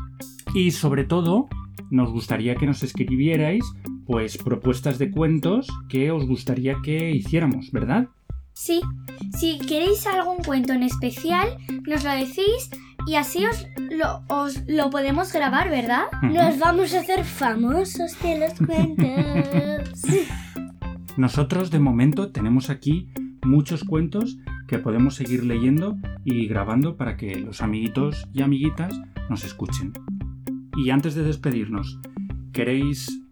Y 0.53 0.71
sobre 0.71 1.03
todo, 1.05 1.47
nos 1.91 2.11
gustaría 2.11 2.55
que 2.55 2.65
nos 2.65 2.83
escribierais 2.83 3.63
pues 4.05 4.37
propuestas 4.37 4.99
de 4.99 5.11
cuentos 5.11 5.67
que 5.89 6.11
os 6.11 6.25
gustaría 6.25 6.77
que 6.83 7.11
hiciéramos, 7.11 7.71
¿verdad? 7.71 8.07
Sí, 8.53 8.81
si 9.37 9.57
queréis 9.59 10.05
algún 10.05 10.37
cuento 10.37 10.73
en 10.73 10.83
especial, 10.83 11.57
nos 11.87 12.03
lo 12.03 12.11
decís 12.11 12.69
y 13.07 13.15
así 13.15 13.45
os 13.45 13.67
lo, 13.77 14.21
os 14.29 14.63
lo 14.67 14.89
podemos 14.89 15.33
grabar, 15.33 15.69
¿verdad? 15.69 16.03
Nos 16.21 16.59
vamos 16.59 16.93
a 16.93 16.99
hacer 16.99 17.23
famosos 17.25 18.15
de 18.21 18.39
los 18.39 18.53
cuentos. 18.67 20.03
Nosotros 21.17 21.71
de 21.71 21.79
momento 21.79 22.31
tenemos 22.31 22.69
aquí 22.69 23.09
muchos 23.43 23.83
cuentos 23.83 24.37
que 24.67 24.79
podemos 24.79 25.15
seguir 25.15 25.43
leyendo 25.43 25.97
y 26.23 26.47
grabando 26.47 26.95
para 26.95 27.17
que 27.17 27.35
los 27.35 27.61
amiguitos 27.61 28.27
y 28.33 28.41
amiguitas 28.41 28.99
nos 29.29 29.43
escuchen. 29.43 29.93
Y 30.75 30.89
antes 30.89 31.15
de 31.15 31.23
despedirnos, 31.23 31.99
¿queréis 32.51 33.22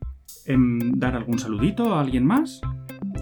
em, 0.46 0.92
dar 0.98 1.16
algún 1.16 1.40
saludito 1.40 1.94
a 1.94 2.02
alguien 2.02 2.26
más? 2.26 2.62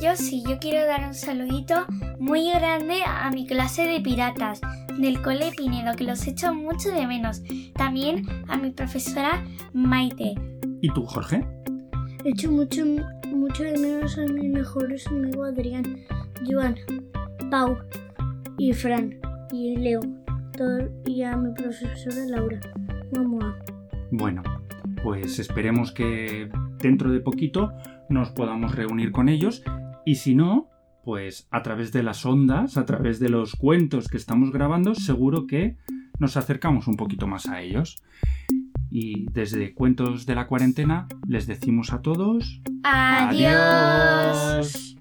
Yo 0.02 0.16
sí, 0.16 0.44
yo 0.48 0.60
quiero 0.60 0.86
dar 0.88 1.06
un 1.08 1.14
saludito 1.14 1.86
muy 2.20 2.50
grande 2.52 3.00
a 3.06 3.30
mi 3.32 3.46
clase 3.46 3.86
de 3.88 4.00
piratas 4.02 4.62
del 4.98 5.22
Cole 5.22 5.52
Pinedo, 5.56 5.96
que 5.96 6.04
los 6.06 6.26
echo 6.28 6.54
mucho 6.54 6.90
de 6.92 7.06
menos. 7.08 7.42
También 7.76 8.26
a 8.48 8.58
mi 8.58 8.72
profesora 8.72 9.44
Maite. 9.74 10.36
¿Y 10.82 10.90
tú, 10.94 11.06
Jorge? 11.06 11.46
Echo 12.24 12.52
mucho, 12.52 12.84
mucho 13.34 13.64
de 13.64 13.78
menos 13.78 14.18
a 14.18 14.22
mis 14.26 14.50
mejores 14.52 15.08
amigos 15.08 15.50
Adrián, 15.50 15.84
Joan, 16.50 16.76
Pau 17.50 17.78
y 18.58 18.74
Fran 18.74 19.16
y 19.52 19.78
Leo 19.78 20.02
todo- 20.58 20.90
y 21.06 21.24
a 21.24 21.36
mi 21.38 21.54
profesora 21.54 22.26
Laura. 22.28 22.60
Mamá. 23.16 23.58
Bueno, 24.12 24.44
pues 25.04 25.40
esperemos 25.40 25.92
que 25.92 26.50
dentro 26.82 27.12
de 27.12 27.20
poquito 27.20 27.74
nos 28.10 28.32
podamos 28.32 28.76
reunir 28.76 29.12
con 29.12 29.30
ellos 29.30 29.63
y 30.06 30.15
si 30.15 30.36
no, 30.36 30.70
pues 31.04 31.48
a 31.52 31.62
través 31.62 31.92
de 31.92 32.04
las 32.04 32.26
ondas, 32.26 32.78
a 32.78 32.86
través 32.86 33.20
de 33.20 33.30
los 33.30 33.56
cuentos 33.56 34.08
que 34.08 34.18
estamos 34.18 34.52
grabando, 34.52 34.96
seguro 34.96 35.48
que 35.48 35.78
nos 36.20 36.38
acercamos 36.38 36.88
un 36.88 36.96
poquito 36.96 37.28
más 37.28 37.48
a 37.48 37.62
ellos. 37.62 37.98
Y 38.92 39.28
desde 39.32 39.74
Cuentos 39.74 40.26
de 40.26 40.36
la 40.36 40.48
Cuarentena 40.48 41.08
les 41.28 41.48
decimos 41.48 41.94
a 41.94 42.02
todos... 42.02 42.62
Adiós. 42.84 44.98